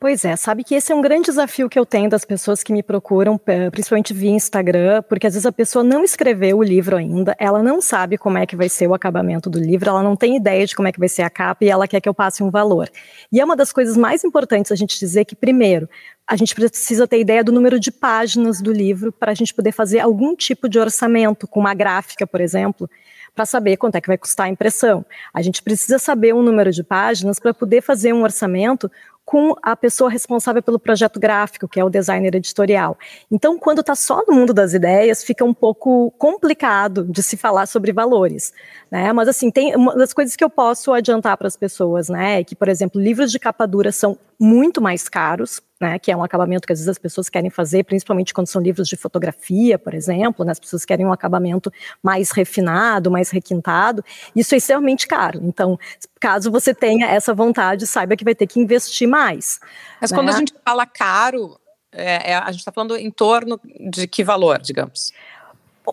Pois 0.00 0.24
é, 0.24 0.36
sabe 0.36 0.62
que 0.62 0.76
esse 0.76 0.92
é 0.92 0.94
um 0.94 1.00
grande 1.00 1.24
desafio 1.24 1.68
que 1.68 1.76
eu 1.76 1.84
tenho 1.84 2.08
das 2.08 2.24
pessoas 2.24 2.62
que 2.62 2.72
me 2.72 2.84
procuram, 2.84 3.36
principalmente 3.72 4.14
via 4.14 4.30
Instagram, 4.30 5.02
porque 5.02 5.26
às 5.26 5.34
vezes 5.34 5.44
a 5.44 5.50
pessoa 5.50 5.82
não 5.82 6.04
escreveu 6.04 6.58
o 6.58 6.62
livro 6.62 6.96
ainda, 6.96 7.34
ela 7.36 7.64
não 7.64 7.80
sabe 7.80 8.16
como 8.16 8.38
é 8.38 8.46
que 8.46 8.54
vai 8.54 8.68
ser 8.68 8.86
o 8.86 8.94
acabamento 8.94 9.50
do 9.50 9.58
livro, 9.58 9.90
ela 9.90 10.00
não 10.00 10.14
tem 10.14 10.36
ideia 10.36 10.64
de 10.64 10.76
como 10.76 10.86
é 10.86 10.92
que 10.92 11.00
vai 11.00 11.08
ser 11.08 11.22
a 11.22 11.30
capa 11.30 11.64
e 11.64 11.68
ela 11.68 11.88
quer 11.88 12.00
que 12.00 12.08
eu 12.08 12.14
passe 12.14 12.44
um 12.44 12.50
valor. 12.50 12.88
E 13.32 13.40
é 13.40 13.44
uma 13.44 13.56
das 13.56 13.72
coisas 13.72 13.96
mais 13.96 14.22
importantes 14.22 14.70
a 14.70 14.76
gente 14.76 14.96
dizer 15.00 15.24
que, 15.24 15.34
primeiro, 15.34 15.88
a 16.28 16.36
gente 16.36 16.54
precisa 16.54 17.08
ter 17.08 17.20
ideia 17.20 17.42
do 17.42 17.50
número 17.50 17.80
de 17.80 17.90
páginas 17.90 18.60
do 18.60 18.70
livro 18.70 19.10
para 19.10 19.32
a 19.32 19.34
gente 19.34 19.54
poder 19.54 19.72
fazer 19.72 20.00
algum 20.00 20.36
tipo 20.36 20.68
de 20.68 20.78
orçamento, 20.78 21.48
com 21.48 21.58
uma 21.58 21.72
gráfica, 21.72 22.26
por 22.26 22.42
exemplo, 22.42 22.88
para 23.34 23.46
saber 23.46 23.78
quanto 23.78 23.94
é 23.94 24.00
que 24.00 24.08
vai 24.08 24.18
custar 24.18 24.46
a 24.46 24.50
impressão. 24.50 25.06
A 25.32 25.40
gente 25.40 25.62
precisa 25.62 25.98
saber 25.98 26.34
um 26.34 26.42
número 26.42 26.70
de 26.70 26.84
páginas 26.84 27.38
para 27.38 27.54
poder 27.54 27.80
fazer 27.80 28.12
um 28.12 28.22
orçamento 28.22 28.90
com 29.24 29.54
a 29.62 29.76
pessoa 29.76 30.10
responsável 30.10 30.62
pelo 30.62 30.78
projeto 30.78 31.20
gráfico, 31.20 31.68
que 31.68 31.78
é 31.80 31.84
o 31.84 31.90
designer 31.90 32.34
editorial. 32.34 32.98
Então, 33.30 33.58
quando 33.58 33.80
está 33.80 33.94
só 33.94 34.22
no 34.26 34.34
mundo 34.34 34.52
das 34.52 34.74
ideias, 34.74 35.22
fica 35.22 35.44
um 35.44 35.54
pouco 35.54 36.10
complicado 36.12 37.04
de 37.04 37.22
se 37.22 37.36
falar 37.36 37.66
sobre 37.66 37.92
valores, 37.92 38.52
né? 38.90 39.12
Mas 39.12 39.28
assim, 39.28 39.50
tem 39.50 39.74
uma 39.76 39.94
das 39.94 40.12
coisas 40.12 40.34
que 40.34 40.44
eu 40.44 40.50
posso 40.50 40.92
adiantar 40.92 41.36
para 41.36 41.46
as 41.46 41.56
pessoas, 41.56 42.08
né, 42.08 42.40
é 42.40 42.44
que, 42.44 42.56
por 42.56 42.68
exemplo, 42.68 43.00
livros 43.00 43.30
de 43.30 43.38
capa 43.38 43.66
dura 43.66 43.92
são 43.92 44.18
muito 44.38 44.80
mais 44.80 45.08
caros, 45.08 45.60
né, 45.80 45.98
que 45.98 46.10
é 46.10 46.16
um 46.16 46.22
acabamento 46.22 46.66
que 46.66 46.72
às 46.72 46.78
vezes 46.78 46.88
as 46.88 46.98
pessoas 46.98 47.28
querem 47.28 47.50
fazer, 47.50 47.84
principalmente 47.84 48.32
quando 48.32 48.46
são 48.46 48.60
livros 48.60 48.88
de 48.88 48.96
fotografia, 48.96 49.78
por 49.78 49.94
exemplo, 49.94 50.44
né, 50.44 50.52
as 50.52 50.60
pessoas 50.60 50.84
querem 50.84 51.06
um 51.06 51.12
acabamento 51.12 51.72
mais 52.02 52.30
refinado, 52.30 53.10
mais 53.10 53.30
requintado, 53.30 54.04
isso 54.34 54.54
é 54.54 54.58
extremamente 54.58 55.06
caro. 55.06 55.40
Então, 55.42 55.78
caso 56.20 56.50
você 56.50 56.74
tenha 56.74 57.06
essa 57.06 57.34
vontade, 57.34 57.86
saiba 57.86 58.16
que 58.16 58.24
vai 58.24 58.34
ter 58.34 58.46
que 58.46 58.60
investir 58.60 59.08
mais. 59.08 59.60
Mas 60.00 60.10
né? 60.10 60.16
quando 60.16 60.28
a 60.28 60.32
gente 60.32 60.54
fala 60.64 60.86
caro, 60.86 61.58
é, 61.92 62.32
é, 62.32 62.36
a 62.36 62.50
gente 62.50 62.60
está 62.60 62.72
falando 62.72 62.96
em 62.96 63.10
torno 63.10 63.60
de 63.90 64.06
que 64.06 64.22
valor, 64.22 64.60
digamos? 64.60 65.12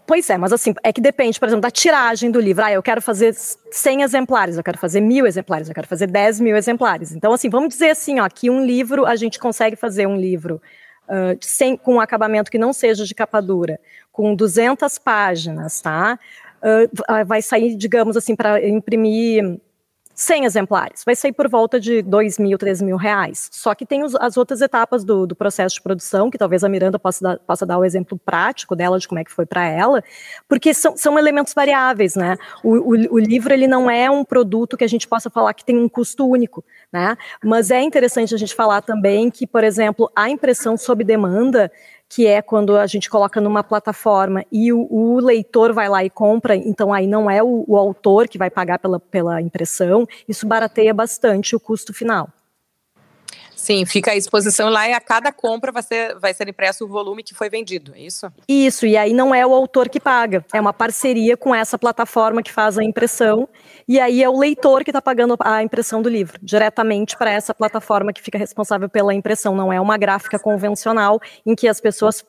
Pois 0.05 0.29
é, 0.29 0.37
mas 0.37 0.51
assim, 0.51 0.73
é 0.83 0.91
que 0.91 1.01
depende, 1.01 1.39
por 1.39 1.47
exemplo, 1.47 1.61
da 1.61 1.71
tiragem 1.71 2.31
do 2.31 2.39
livro. 2.39 2.63
Ah, 2.63 2.71
eu 2.71 2.81
quero 2.81 3.01
fazer 3.01 3.33
100 3.33 4.01
exemplares, 4.01 4.57
eu 4.57 4.63
quero 4.63 4.77
fazer 4.77 5.01
mil 5.01 5.25
exemplares, 5.25 5.67
eu 5.67 5.75
quero 5.75 5.87
fazer 5.87 6.07
10 6.07 6.39
mil 6.39 6.55
exemplares. 6.55 7.11
Então, 7.11 7.31
assim, 7.33 7.49
vamos 7.49 7.69
dizer 7.69 7.89
assim, 7.89 8.19
ó, 8.19 8.27
que 8.27 8.49
um 8.49 8.65
livro, 8.65 9.05
a 9.05 9.15
gente 9.15 9.39
consegue 9.39 9.75
fazer 9.75 10.07
um 10.07 10.17
livro 10.17 10.61
uh, 11.07 11.37
sem, 11.41 11.77
com 11.77 11.95
um 11.95 11.99
acabamento 11.99 12.51
que 12.51 12.57
não 12.57 12.73
seja 12.73 13.05
de 13.05 13.13
capa 13.13 13.41
dura, 13.41 13.79
com 14.11 14.35
200 14.35 14.97
páginas, 14.97 15.81
tá? 15.81 16.19
Uh, 16.61 17.25
vai 17.25 17.41
sair, 17.41 17.75
digamos 17.75 18.17
assim, 18.17 18.35
para 18.35 18.65
imprimir 18.67 19.59
100 20.15 20.45
exemplares. 20.45 21.03
Vai 21.05 21.15
sair 21.15 21.33
por 21.33 21.49
volta 21.49 21.79
de 21.79 22.01
2 22.01 22.39
mil, 22.39 22.57
3 22.57 22.81
mil 22.81 22.95
reais. 22.95 23.49
Só 23.51 23.75
que 23.75 23.85
tem 23.85 24.03
os, 24.03 24.15
as 24.15 24.37
outras 24.37 24.61
etapas 24.61 25.03
do, 25.03 25.27
do, 25.27 25.35
processo 25.35 25.75
de 25.75 25.81
produção, 25.81 26.31
que 26.31 26.37
talvez 26.37 26.63
a 26.63 26.69
Miranda 26.69 26.97
possa 26.97 27.21
dar, 27.21 27.39
possa 27.39 27.65
dar 27.65 27.77
o 27.77 27.83
exemplo 27.83 28.17
prático 28.17 28.75
dela, 28.75 28.97
de 28.97 29.07
como 29.07 29.19
é 29.19 29.23
que 29.23 29.31
foi 29.31 29.45
para 29.45 29.67
ela, 29.67 30.01
porque 30.47 30.73
são, 30.73 30.95
são 30.95 31.19
elementos 31.19 31.53
variáveis, 31.53 32.15
né? 32.15 32.37
O, 32.63 32.75
o, 32.75 33.15
o, 33.15 33.19
livro, 33.19 33.53
ele 33.53 33.67
não 33.67 33.89
é 33.89 34.09
um 34.09 34.23
produto 34.23 34.77
que 34.77 34.83
a 34.83 34.87
gente 34.87 35.07
possa 35.07 35.29
falar 35.29 35.53
que 35.53 35.65
tem 35.65 35.77
um 35.77 35.89
custo 35.89 36.25
único, 36.25 36.63
né? 36.91 37.17
Mas 37.43 37.69
é 37.69 37.81
interessante 37.81 38.33
a 38.33 38.37
gente 38.37 38.55
falar 38.55 38.81
também 38.81 39.29
que, 39.29 39.45
por 39.45 39.63
exemplo, 39.63 40.09
a 40.15 40.29
impressão 40.29 40.77
sob 40.77 41.03
demanda, 41.03 41.69
que 42.09 42.27
é 42.27 42.41
quando 42.41 42.77
a 42.77 42.87
gente 42.87 43.09
coloca 43.09 43.41
numa 43.41 43.63
plataforma 43.63 44.45
e 44.51 44.71
o, 44.71 44.87
o 44.89 45.19
leitor 45.19 45.73
vai 45.73 45.89
lá 45.89 46.03
e 46.03 46.09
compra, 46.09 46.55
então 46.55 46.93
aí 46.93 47.07
não 47.07 47.29
é 47.29 47.41
o, 47.43 47.65
o 47.67 47.77
autor 47.77 48.27
que 48.27 48.37
vai 48.37 48.49
pagar 48.49 48.79
pela, 48.79 48.99
pela 48.99 49.41
impressão, 49.41 50.07
isso 50.27 50.47
barateia 50.47 50.93
bastante 50.93 51.55
o 51.55 51.59
custo 51.59 51.93
final. 51.93 52.29
Sim, 53.55 53.83
fica 53.83 54.11
a 54.11 54.15
exposição 54.15 54.69
lá 54.69 54.87
e 54.87 54.93
a 54.93 55.01
cada 55.01 55.31
compra 55.31 55.71
vai 55.71 55.81
ser, 55.81 56.19
vai 56.19 56.31
ser 56.35 56.47
impresso 56.47 56.85
o 56.85 56.87
volume 56.87 57.23
que 57.23 57.33
foi 57.33 57.49
vendido, 57.49 57.93
é 57.95 58.01
isso? 58.01 58.31
Isso, 58.47 58.85
e 58.85 58.95
aí 58.95 59.11
não 59.11 59.33
é 59.33 59.43
o 59.43 59.55
autor 59.55 59.89
que 59.89 59.99
paga, 59.99 60.45
é 60.53 60.61
uma 60.61 60.71
parceria 60.71 61.35
com 61.35 61.55
essa 61.55 61.75
plataforma 61.75 62.43
que 62.43 62.51
faz 62.51 62.77
a 62.77 62.83
impressão, 62.83 63.49
e 63.87 63.99
aí 63.99 64.23
é 64.23 64.29
o 64.29 64.37
leitor 64.37 64.83
que 64.83 64.89
está 64.89 65.01
pagando 65.01 65.35
a 65.39 65.61
impressão 65.61 66.01
do 66.01 66.09
livro, 66.09 66.39
diretamente 66.41 67.15
para 67.17 67.31
essa 67.31 67.53
plataforma 67.53 68.11
que 68.11 68.21
fica 68.21 68.37
responsável 68.37 68.89
pela 68.89 69.13
impressão, 69.13 69.55
não 69.55 69.71
é 69.71 69.79
uma 69.79 69.97
gráfica 69.97 70.39
convencional 70.39 71.19
em 71.45 71.55
que 71.55 71.67
as 71.67 71.79
pessoas 71.79 72.23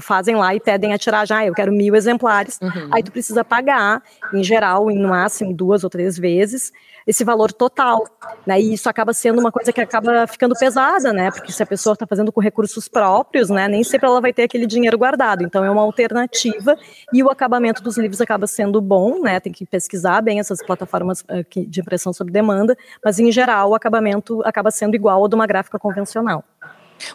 fazem 0.00 0.36
lá 0.36 0.54
e 0.54 0.60
pedem 0.60 0.92
a 0.92 0.98
tiragem, 0.98 1.36
ah, 1.36 1.46
eu 1.46 1.54
quero 1.54 1.72
mil 1.72 1.94
exemplares, 1.94 2.58
uhum. 2.62 2.88
aí 2.92 3.02
tu 3.02 3.12
precisa 3.12 3.44
pagar, 3.44 4.02
em 4.32 4.42
geral, 4.42 4.90
em 4.90 4.98
no 4.98 5.08
máximo 5.08 5.52
duas 5.52 5.84
ou 5.84 5.90
três 5.90 6.18
vezes, 6.18 6.72
esse 7.06 7.24
valor 7.24 7.52
total, 7.52 8.04
né, 8.46 8.60
e 8.60 8.74
isso 8.74 8.88
acaba 8.88 9.12
sendo 9.12 9.40
uma 9.40 9.50
coisa 9.50 9.72
que 9.72 9.80
acaba 9.80 10.26
ficando 10.26 10.54
pesada, 10.54 11.12
né, 11.12 11.30
porque 11.30 11.50
se 11.50 11.62
a 11.62 11.66
pessoa 11.66 11.94
está 11.94 12.06
fazendo 12.06 12.30
com 12.30 12.40
recursos 12.40 12.86
próprios, 12.88 13.50
né, 13.50 13.66
nem 13.68 13.82
sempre 13.82 14.06
ela 14.06 14.20
vai 14.20 14.32
ter 14.32 14.44
aquele 14.44 14.66
dinheiro 14.66 14.96
guardado, 14.96 15.42
então 15.42 15.64
é 15.64 15.70
uma 15.70 15.82
alternativa, 15.82 16.76
e 17.12 17.22
o 17.22 17.30
acabamento 17.30 17.82
dos 17.82 17.98
livros 17.98 18.20
acaba 18.20 18.46
sendo 18.46 18.80
bom, 18.80 19.20
né, 19.20 19.40
tem 19.40 19.52
que 19.52 19.66
pesquisar 19.66 20.20
bem 20.20 20.38
essas 20.38 20.64
plataformas 20.64 21.22
uh, 21.22 21.66
de 21.66 21.80
impressão 21.80 22.12
sob 22.12 22.30
demanda, 22.30 22.76
mas 23.04 23.18
em 23.18 23.30
geral 23.32 23.70
o 23.70 23.74
acabamento 23.74 24.42
acaba 24.44 24.70
sendo 24.70 24.94
igual 24.94 25.22
ao 25.22 25.28
de 25.28 25.34
uma 25.34 25.46
gráfica 25.46 25.78
convencional. 25.78 26.44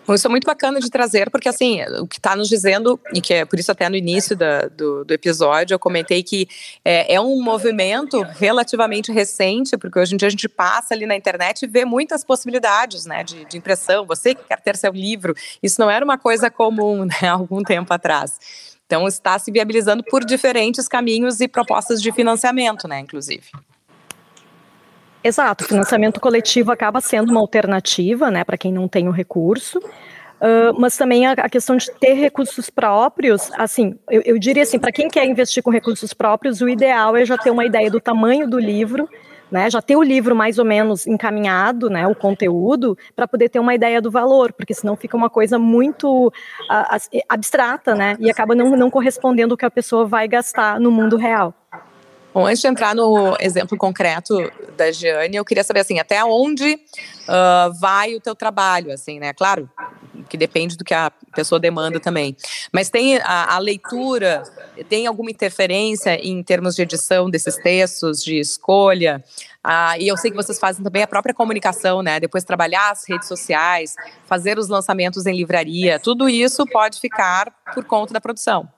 Isso 0.10 0.28
é 0.28 0.30
muito 0.30 0.46
bacana 0.46 0.80
de 0.80 0.90
trazer, 0.90 1.30
porque 1.30 1.50
assim, 1.50 1.82
o 2.00 2.08
que 2.08 2.18
está 2.18 2.36
nos 2.36 2.48
dizendo, 2.48 3.00
e 3.14 3.22
que 3.22 3.34
é 3.34 3.46
por 3.46 3.60
isso 3.60 3.72
até 3.72 3.90
no 3.90 3.96
início 3.96 4.36
da, 4.36 4.68
do, 4.68 5.04
do, 5.06 5.14
episódio 5.14 5.74
eu 5.74 5.80
comentei 5.80 6.24
que 6.24 6.48
é, 6.84 7.16
é, 7.16 7.22
um 7.22 7.42
movimento 7.42 8.22
relativamente 8.22 9.12
recente, 9.12 9.78
porque 9.78 10.00
hoje 10.00 10.14
em 10.14 10.18
dia 10.18 10.28
a 10.28 10.32
gente 10.32 10.48
passa 10.48 10.94
ali 10.94 11.06
na 11.06 11.16
internet 11.16 11.64
e 11.64 11.68
vê 11.68 11.86
muitas 11.86 12.24
possibilidades 12.24 13.06
né, 13.06 13.24
de, 13.24 13.46
de 13.46 13.58
impressão. 13.58 14.06
Você 14.06 14.36
que 14.36 14.44
quer 14.44 14.60
ter 14.60 14.76
seu 14.76 14.92
livro, 14.92 15.34
isso 15.62 15.80
não 15.80 15.90
era 15.90 16.04
uma 16.04 16.18
coisa 16.18 16.50
comum 16.50 17.06
né, 17.22 17.30
algum 17.30 17.64
tempo 17.64 17.94
atrás. 17.94 18.40
Então 18.86 19.06
está 19.08 19.38
se 19.38 19.52
viabilizando 19.52 20.04
por 20.04 20.24
diferentes 20.24 20.88
caminhos 20.88 21.42
e 21.42 21.48
propostas 21.48 22.02
de 22.02 22.12
financiamento, 22.12 22.88
né, 22.88 23.00
inclusive. 23.00 23.52
Exato, 25.24 25.66
o 25.66 25.68
financiamento 25.68 26.20
coletivo 26.20 26.72
acaba 26.72 27.02
sendo 27.02 27.32
uma 27.32 27.40
alternativa, 27.40 28.30
né, 28.32 28.44
para 28.44 28.58
quem 28.58 28.72
não 28.72 28.88
tem 28.88 29.08
o 29.08 29.12
recurso. 29.12 29.80
Uh, 29.80 30.80
mas 30.80 30.96
também 30.96 31.26
a, 31.26 31.32
a, 31.32 31.50
questão 31.50 31.76
de 31.76 31.92
ter 32.00 32.14
recursos 32.14 32.70
próprios, 32.70 33.50
assim, 33.58 33.98
eu, 34.08 34.22
eu 34.24 34.38
diria 34.38 34.62
assim, 34.62 34.78
para 34.78 34.92
quem 34.92 35.08
quer 35.08 35.26
investir 35.26 35.64
com 35.64 35.72
recursos 35.72 36.14
próprios, 36.14 36.62
o 36.62 36.70
ideal 36.70 37.18
é 37.18 37.26
já 37.26 37.36
ter 37.36 37.50
uma 37.50 37.66
ideia 37.66 37.90
do 37.90 38.00
tamanho 38.00 38.48
do 38.48 38.60
livro, 38.60 39.10
né, 39.52 39.68
já 39.68 39.82
ter 39.82 39.96
o 39.96 40.04
livro 40.04 40.36
mais 40.36 40.60
ou 40.60 40.66
menos 40.66 41.08
encaminhado, 41.08 41.90
né, 41.90 42.06
o 42.06 42.14
conteúdo, 42.14 42.96
para 43.16 43.28
poder 43.28 43.50
ter 43.50 43.58
uma 43.58 43.74
ideia 43.74 44.00
do 44.00 44.12
valor, 44.12 44.54
porque 44.54 44.76
senão 44.76 44.96
fica 44.96 45.18
uma 45.18 45.30
coisa 45.30 45.58
muito 45.58 46.32
abstrata, 47.28 47.96
né, 47.96 48.16
e 48.20 48.30
acaba 48.30 48.54
não, 48.54 48.72
não 48.72 48.92
correspondendo 48.92 49.54
ao 49.54 49.58
que 49.58 49.66
a 49.66 49.72
pessoa 49.72 50.06
vai 50.06 50.28
gastar 50.28 50.80
no 50.80 50.92
mundo 50.92 51.18
real. 51.18 51.52
Bom, 52.38 52.46
antes 52.46 52.62
de 52.62 52.68
entrar 52.68 52.94
no 52.94 53.36
exemplo 53.40 53.76
concreto 53.76 54.38
da 54.78 54.92
Giane, 54.92 55.36
eu 55.36 55.44
queria 55.44 55.64
saber 55.64 55.80
assim, 55.80 55.98
até 55.98 56.24
onde 56.24 56.76
uh, 56.76 57.74
vai 57.80 58.14
o 58.14 58.22
teu 58.22 58.36
trabalho, 58.36 58.94
assim, 58.94 59.18
né? 59.18 59.34
Claro, 59.34 59.68
que 60.30 60.38
depende 60.38 60.78
do 60.78 60.84
que 60.84 60.94
a 60.94 61.12
pessoa 61.34 61.60
demanda 61.60 62.00
também. 62.00 62.38
Mas 62.72 62.92
tem 62.92 63.18
a, 63.18 63.56
a 63.56 63.58
leitura, 63.58 64.44
tem 64.88 65.08
alguma 65.08 65.32
interferência 65.32 66.14
em 66.24 66.44
termos 66.44 66.76
de 66.76 66.84
edição 66.84 67.28
desses 67.28 67.56
textos, 67.56 68.24
de 68.24 68.40
escolha? 68.40 69.24
Ah, 69.64 69.98
e 69.98 70.08
eu 70.08 70.16
sei 70.16 70.30
que 70.30 70.38
vocês 70.38 70.60
fazem 70.60 70.84
também 70.84 71.02
a 71.02 71.08
própria 71.08 71.34
comunicação, 71.34 72.04
né? 72.04 72.20
Depois 72.20 72.44
trabalhar 72.44 72.92
as 72.92 73.04
redes 73.10 73.28
sociais, 73.28 73.96
fazer 74.28 74.60
os 74.60 74.68
lançamentos 74.68 75.26
em 75.26 75.36
livraria, 75.36 76.00
tudo 76.00 76.30
isso 76.30 76.68
pode 76.68 77.00
ficar 77.00 77.52
por 77.74 77.84
conta 77.84 78.14
da 78.14 78.22
produção. 78.22 78.70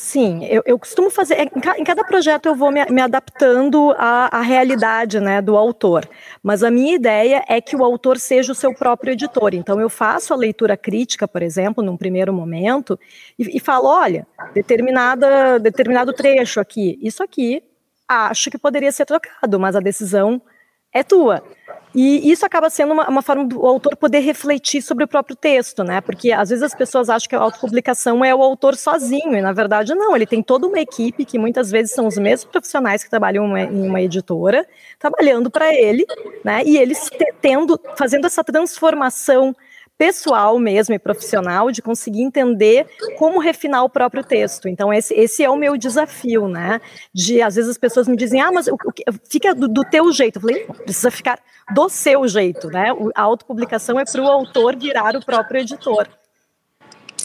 Sim, 0.00 0.46
eu, 0.46 0.62
eu 0.64 0.78
costumo 0.78 1.10
fazer. 1.10 1.34
É, 1.34 1.42
em, 1.42 1.60
ca, 1.60 1.78
em, 1.78 1.84
cada 1.84 2.02
projeto 2.02 2.46
eu 2.46 2.54
vou 2.54 2.72
me, 2.72 2.82
me 2.86 3.02
adaptando 3.02 3.94
à, 3.98 4.38
à, 4.38 4.40
realidade 4.40 5.20
né, 5.20 5.42
do 5.42 5.58
autor. 5.58 6.08
Mas 6.42 6.62
a 6.62 6.70
minha 6.70 6.94
ideia 6.94 7.44
é 7.46 7.60
que 7.60 7.76
o 7.76 7.84
autor 7.84 8.18
seja 8.18 8.50
o 8.50 8.54
seu 8.54 8.74
próprio 8.74 9.12
editor. 9.12 9.52
Então 9.52 9.78
eu 9.78 9.90
faço 9.90 10.32
a 10.32 10.36
leitura 10.38 10.74
crítica, 10.74 11.28
por 11.28 11.42
exemplo, 11.42 11.84
num 11.84 11.98
primeiro 11.98 12.32
momento, 12.32 12.98
e, 13.38 13.58
e 13.58 13.60
falo: 13.60 13.88
olha, 13.88 14.26
determinada, 14.54 15.58
determinado 15.58 16.14
trecho 16.14 16.60
aqui, 16.60 16.98
isso 17.02 17.22
aqui 17.22 17.62
acho 18.08 18.50
que 18.50 18.56
poderia 18.56 18.90
ser 18.90 19.04
trocado, 19.04 19.60
mas 19.60 19.76
a 19.76 19.80
decisão 19.80 20.40
é 20.94 21.02
tua. 21.02 21.44
E 21.94 22.30
isso 22.30 22.46
acaba 22.46 22.70
sendo 22.70 22.92
uma, 22.92 23.08
uma, 23.08 23.22
forma 23.22 23.44
do 23.44 23.66
autor 23.66 23.96
poder 23.96 24.20
refletir 24.20 24.80
sobre 24.80 25.04
o 25.04 25.08
próprio 25.08 25.34
texto, 25.34 25.82
né? 25.82 26.00
Porque 26.00 26.30
às 26.30 26.50
vezes 26.50 26.62
as 26.62 26.74
pessoas 26.74 27.10
acham 27.10 27.28
que 27.28 27.34
a 27.34 27.40
autopublicação 27.40 28.24
é 28.24 28.34
o 28.34 28.42
autor 28.42 28.76
sozinho, 28.76 29.34
e 29.34 29.40
na 29.40 29.52
verdade 29.52 29.94
não, 29.94 30.14
ele 30.14 30.26
tem 30.26 30.42
toda 30.42 30.66
uma 30.66 30.78
equipe 30.78 31.24
que 31.24 31.38
muitas 31.38 31.70
vezes 31.70 31.92
são 31.92 32.06
os 32.06 32.16
mesmos 32.16 32.44
profissionais 32.44 33.02
que 33.02 33.10
trabalham 33.10 33.56
em 33.58 33.88
uma 33.88 34.00
editora, 34.00 34.66
trabalhando 34.98 35.50
para 35.50 35.74
ele, 35.74 36.06
né? 36.44 36.62
E 36.64 36.76
eles 36.76 37.10
tendo, 37.40 37.80
fazendo 37.96 38.26
essa 38.26 38.44
transformação 38.44 39.54
pessoal 40.00 40.58
mesmo 40.58 40.94
e 40.94 40.98
profissional 40.98 41.70
de 41.70 41.82
conseguir 41.82 42.22
entender 42.22 42.86
como 43.18 43.38
refinar 43.38 43.84
o 43.84 43.90
próprio 43.90 44.24
texto. 44.24 44.66
Então, 44.66 44.90
esse, 44.90 45.12
esse 45.12 45.44
é 45.44 45.50
o 45.50 45.58
meu 45.58 45.76
desafio, 45.76 46.48
né? 46.48 46.80
De, 47.12 47.42
às 47.42 47.56
vezes, 47.56 47.72
as 47.72 47.76
pessoas 47.76 48.08
me 48.08 48.16
dizem, 48.16 48.40
ah, 48.40 48.50
mas 48.50 48.66
o, 48.66 48.76
o, 48.76 48.78
fica 49.28 49.54
do, 49.54 49.68
do, 49.68 49.84
teu 49.84 50.10
jeito. 50.10 50.36
Eu 50.36 50.40
falei, 50.40 50.64
precisa 50.64 51.10
ficar 51.10 51.38
do 51.74 51.86
seu 51.90 52.26
jeito, 52.26 52.68
né? 52.68 52.86
A 53.14 53.20
autopublicação 53.20 54.00
é 54.00 54.04
para 54.06 54.22
o 54.22 54.26
autor 54.26 54.74
virar 54.74 55.14
o 55.14 55.22
próprio 55.22 55.60
editor. 55.60 56.08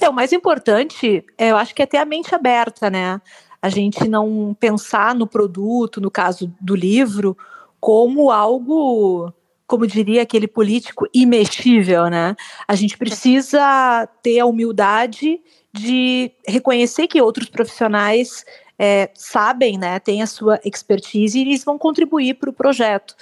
É, 0.01 0.09
o 0.09 0.13
mais 0.13 0.33
importante, 0.33 1.25
é, 1.37 1.51
eu 1.51 1.55
acho 1.55 1.73
que 1.73 1.81
é 1.81 1.85
ter 1.85 1.99
a 1.99 2.03
mente 2.03 2.35
aberta, 2.35 2.89
né? 2.89 3.21
A 3.61 3.69
gente 3.69 4.05
não 4.05 4.53
pensar 4.59 5.15
no 5.15 5.25
produto, 5.25 6.01
no 6.01 6.11
caso 6.11 6.53
do 6.59 6.75
livro, 6.75 7.37
como 7.79 8.29
algo 8.29 9.33
como 9.67 9.87
diria 9.87 10.21
aquele 10.21 10.47
político, 10.47 11.07
imexível, 11.13 12.07
né? 12.07 12.35
A 12.67 12.75
gente 12.75 12.97
precisa 12.97 14.07
ter 14.21 14.39
a 14.39 14.45
humildade 14.45 15.41
de 15.73 16.31
reconhecer 16.47 17.07
que 17.07 17.21
outros 17.21 17.49
profissionais 17.49 18.45
é, 18.77 19.09
sabem, 19.13 19.77
né, 19.77 19.99
têm 19.99 20.21
a 20.21 20.27
sua 20.27 20.59
expertise 20.63 21.37
e 21.37 21.41
eles 21.41 21.63
vão 21.63 21.77
contribuir 21.77 22.35
para 22.35 22.49
o 22.49 22.53
projeto. 22.53 23.15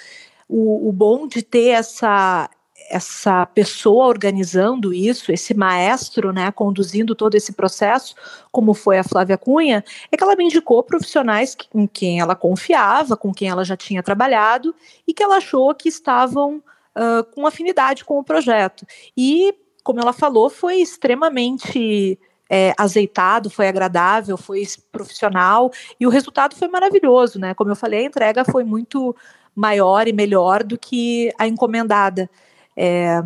O 0.47 0.91
bom 0.91 1.27
de 1.27 1.41
ter 1.41 1.69
essa, 1.69 2.49
essa 2.93 3.45
pessoa 3.47 4.05
organizando 4.05 4.93
isso, 4.93 5.31
esse 5.31 5.53
maestro, 5.53 6.31
né, 6.31 6.51
conduzindo 6.51 7.15
todo 7.15 7.35
esse 7.35 7.53
processo, 7.53 8.15
como 8.51 8.73
foi 8.73 8.99
a 8.99 9.03
Flávia 9.03 9.37
Cunha, 9.37 9.83
é 10.11 10.15
que 10.15 10.23
ela 10.23 10.35
me 10.35 10.43
indicou 10.45 10.83
profissionais 10.83 11.55
com 11.71 11.87
quem 11.87 12.19
ela 12.19 12.35
confiava, 12.35 13.17
com 13.17 13.33
quem 13.33 13.49
ela 13.49 13.63
já 13.65 13.75
tinha 13.75 14.03
trabalhado 14.03 14.75
e 15.07 15.13
que 15.13 15.23
ela 15.23 15.37
achou 15.37 15.73
que 15.73 15.89
estavam 15.89 16.57
uh, 16.57 17.23
com 17.33 17.47
afinidade 17.47 18.05
com 18.05 18.19
o 18.19 18.23
projeto. 18.23 18.85
E, 19.17 19.55
como 19.83 19.99
ela 19.99 20.13
falou, 20.13 20.49
foi 20.49 20.77
extremamente 20.77 22.19
é, 22.49 22.73
azeitado, 22.77 23.49
foi 23.49 23.67
agradável, 23.67 24.37
foi 24.37 24.63
profissional 24.91 25.71
e 25.99 26.05
o 26.05 26.09
resultado 26.09 26.55
foi 26.55 26.67
maravilhoso, 26.67 27.39
né? 27.39 27.55
Como 27.55 27.71
eu 27.71 27.75
falei, 27.75 28.01
a 28.01 28.07
entrega 28.07 28.45
foi 28.45 28.63
muito 28.63 29.15
maior 29.55 30.07
e 30.07 30.13
melhor 30.13 30.63
do 30.63 30.77
que 30.77 31.31
a 31.39 31.47
encomendada. 31.47 32.29
É, 32.75 33.21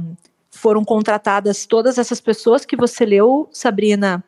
foram 0.51 0.83
contratadas 0.83 1.65
todas 1.65 1.97
essas 1.97 2.19
pessoas 2.19 2.65
que 2.65 2.75
você 2.75 3.05
leu, 3.05 3.47
Sabrina, 3.51 4.23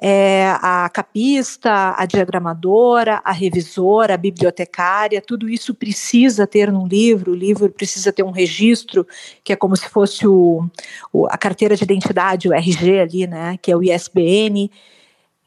é, 0.00 0.50
a 0.60 0.88
capista, 0.88 1.94
a 1.96 2.06
diagramadora, 2.06 3.20
a 3.24 3.32
revisora, 3.32 4.14
a 4.14 4.16
bibliotecária, 4.16 5.20
tudo 5.20 5.48
isso 5.48 5.74
precisa 5.74 6.46
ter 6.46 6.70
num 6.70 6.86
livro, 6.86 7.32
o 7.32 7.34
livro 7.34 7.68
precisa 7.70 8.12
ter 8.12 8.22
um 8.22 8.30
registro, 8.30 9.06
que 9.42 9.52
é 9.52 9.56
como 9.56 9.76
se 9.76 9.88
fosse 9.88 10.26
o, 10.26 10.64
o 11.12 11.26
a 11.26 11.36
carteira 11.36 11.74
de 11.74 11.82
identidade, 11.82 12.48
o 12.48 12.54
RG 12.54 13.00
ali, 13.00 13.26
né, 13.26 13.58
que 13.60 13.72
é 13.72 13.76
o 13.76 13.82
ISBN. 13.82 14.70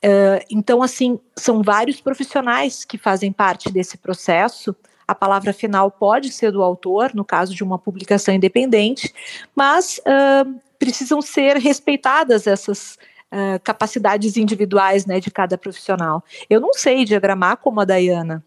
Uh, 0.03 0.43
então, 0.49 0.83
assim, 0.83 1.19
são 1.37 1.61
vários 1.61 2.01
profissionais 2.01 2.83
que 2.83 2.97
fazem 2.97 3.31
parte 3.31 3.71
desse 3.71 3.97
processo, 3.97 4.75
a 5.11 5.15
palavra 5.15 5.51
final 5.51 5.91
pode 5.91 6.31
ser 6.31 6.51
do 6.51 6.63
autor, 6.63 7.13
no 7.13 7.25
caso 7.25 7.53
de 7.53 7.63
uma 7.63 7.77
publicação 7.77 8.33
independente, 8.33 9.13
mas 9.55 9.99
uh, 9.99 10.59
precisam 10.79 11.21
ser 11.21 11.57
respeitadas 11.57 12.47
essas 12.47 12.97
uh, 13.31 13.59
capacidades 13.63 14.37
individuais 14.37 15.05
né, 15.05 15.19
de 15.19 15.29
cada 15.29 15.57
profissional. 15.57 16.23
Eu 16.49 16.59
não 16.59 16.73
sei 16.73 17.03
diagramar 17.03 17.57
como 17.57 17.81
a 17.81 17.85
Dayana. 17.85 18.43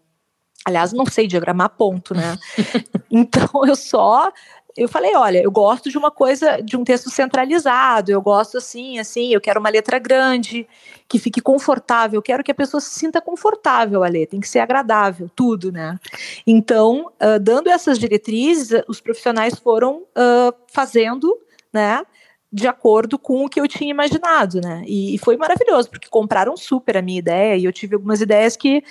Aliás, 0.65 0.91
não 0.91 1.05
sei 1.05 1.27
diagramar 1.27 1.69
ponto, 1.69 2.15
né? 2.15 2.35
então 3.11 3.65
eu 3.67 3.75
só 3.75 4.31
eu 4.77 4.89
falei, 4.89 5.15
olha, 5.15 5.41
eu 5.41 5.49
gosto 5.49 5.89
de 5.89 5.97
uma 5.97 6.11
coisa, 6.11 6.61
de 6.61 6.75
um 6.75 6.83
texto 6.83 7.09
centralizado, 7.09 8.11
eu 8.11 8.21
gosto 8.21 8.57
assim, 8.57 8.99
assim, 8.99 9.33
eu 9.33 9.39
quero 9.39 9.59
uma 9.59 9.69
letra 9.69 9.97
grande, 9.97 10.67
que 11.07 11.17
fique 11.17 11.39
confortável, 11.39 12.17
eu 12.17 12.21
quero 12.21 12.43
que 12.43 12.51
a 12.51 12.55
pessoa 12.55 12.81
se 12.81 12.99
sinta 12.99 13.21
confortável 13.21 14.03
a 14.03 14.07
ler, 14.09 14.27
tem 14.27 14.39
que 14.39 14.49
ser 14.49 14.59
agradável, 14.59 15.29
tudo, 15.33 15.71
né? 15.71 15.97
Então, 16.45 17.11
uh, 17.21 17.39
dando 17.39 17.69
essas 17.69 17.97
diretrizes, 17.97 18.81
os 18.87 18.99
profissionais 18.99 19.57
foram 19.57 20.03
uh, 20.17 20.53
fazendo, 20.67 21.37
né, 21.71 22.03
de 22.51 22.67
acordo 22.67 23.17
com 23.17 23.45
o 23.45 23.49
que 23.49 23.59
eu 23.59 23.67
tinha 23.67 23.91
imaginado, 23.91 24.59
né? 24.59 24.83
E, 24.85 25.15
e 25.15 25.17
foi 25.17 25.37
maravilhoso, 25.37 25.89
porque 25.89 26.09
compraram 26.09 26.57
super 26.57 26.97
a 26.97 27.01
minha 27.01 27.19
ideia, 27.19 27.55
e 27.55 27.63
eu 27.63 27.71
tive 27.71 27.95
algumas 27.95 28.19
ideias 28.19 28.57
que 28.57 28.83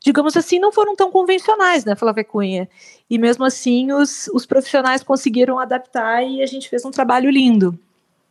digamos 0.00 0.36
assim, 0.36 0.58
não 0.58 0.72
foram 0.72 0.94
tão 0.94 1.10
convencionais, 1.10 1.84
né, 1.84 1.94
Flávia 1.96 2.24
Cunha? 2.24 2.68
E 3.08 3.18
mesmo 3.18 3.44
assim, 3.44 3.92
os, 3.92 4.28
os 4.32 4.46
profissionais 4.46 5.02
conseguiram 5.02 5.58
adaptar 5.58 6.22
e 6.22 6.42
a 6.42 6.46
gente 6.46 6.68
fez 6.68 6.84
um 6.84 6.90
trabalho 6.90 7.30
lindo. 7.30 7.78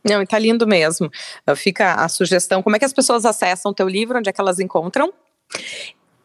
Não, 0.04 0.22
está 0.22 0.38
lindo 0.38 0.66
mesmo. 0.66 1.10
Fica 1.56 1.94
a 1.94 2.08
sugestão. 2.08 2.62
Como 2.62 2.76
é 2.76 2.78
que 2.78 2.84
as 2.84 2.92
pessoas 2.92 3.24
acessam 3.24 3.72
o 3.72 3.74
teu 3.74 3.88
livro? 3.88 4.18
Onde 4.18 4.30
é 4.30 4.32
que 4.32 4.40
elas 4.40 4.58
encontram? 4.58 5.12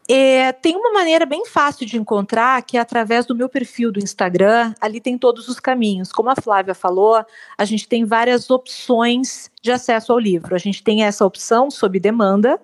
É, 0.08 0.52
tem 0.52 0.76
uma 0.76 0.92
maneira 0.92 1.24
bem 1.24 1.46
fácil 1.46 1.86
de 1.86 1.96
encontrar, 1.96 2.62
que 2.62 2.76
é 2.76 2.80
através 2.80 3.24
do 3.24 3.34
meu 3.34 3.48
perfil 3.48 3.90
do 3.90 3.98
Instagram. 3.98 4.74
Ali 4.80 5.00
tem 5.00 5.16
todos 5.16 5.48
os 5.48 5.58
caminhos. 5.58 6.12
Como 6.12 6.28
a 6.28 6.36
Flávia 6.36 6.74
falou, 6.74 7.24
a 7.56 7.64
gente 7.64 7.88
tem 7.88 8.04
várias 8.04 8.50
opções 8.50 9.50
de 9.62 9.72
acesso 9.72 10.12
ao 10.12 10.18
livro. 10.18 10.54
A 10.54 10.58
gente 10.58 10.82
tem 10.82 11.04
essa 11.04 11.24
opção 11.24 11.70
sob 11.70 11.98
demanda, 11.98 12.60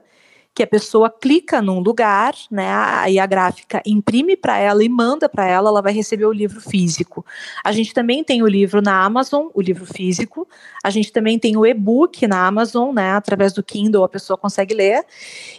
que 0.55 0.63
a 0.63 0.67
pessoa 0.67 1.09
clica 1.09 1.63
num 1.63 1.79
lugar, 1.79 2.35
né, 2.51 2.69
aí 2.73 3.19
a 3.19 3.27
gráfica 3.27 3.81
imprime 3.87 4.37
para 4.37 4.59
ela 4.59 4.83
e 4.83 4.89
manda 4.89 5.29
para 5.29 5.47
ela, 5.47 5.71
ela 5.71 5.81
vai 5.81 5.93
receber 5.93 6.27
o 6.27 6.33
livro 6.33 6.61
físico. 6.61 7.25
A 7.65 7.73
gente 7.73 7.95
também 7.95 8.25
tem 8.25 8.43
o 8.43 8.47
livro 8.47 8.83
na 8.83 9.05
Amazon, 9.05 9.47
o 9.55 9.61
livro 9.63 9.87
físico. 9.87 10.49
A 10.83 10.91
gente 10.91 11.13
também 11.13 11.39
tem 11.39 11.57
o 11.57 11.65
e-book 11.65 12.27
na 12.27 12.47
Amazon, 12.47 12.93
né, 12.93 13.13
através 13.13 13.53
do 13.53 13.63
Kindle 13.63 14.03
a 14.03 14.09
pessoa 14.09 14.37
consegue 14.37 14.75
ler. 14.75 15.05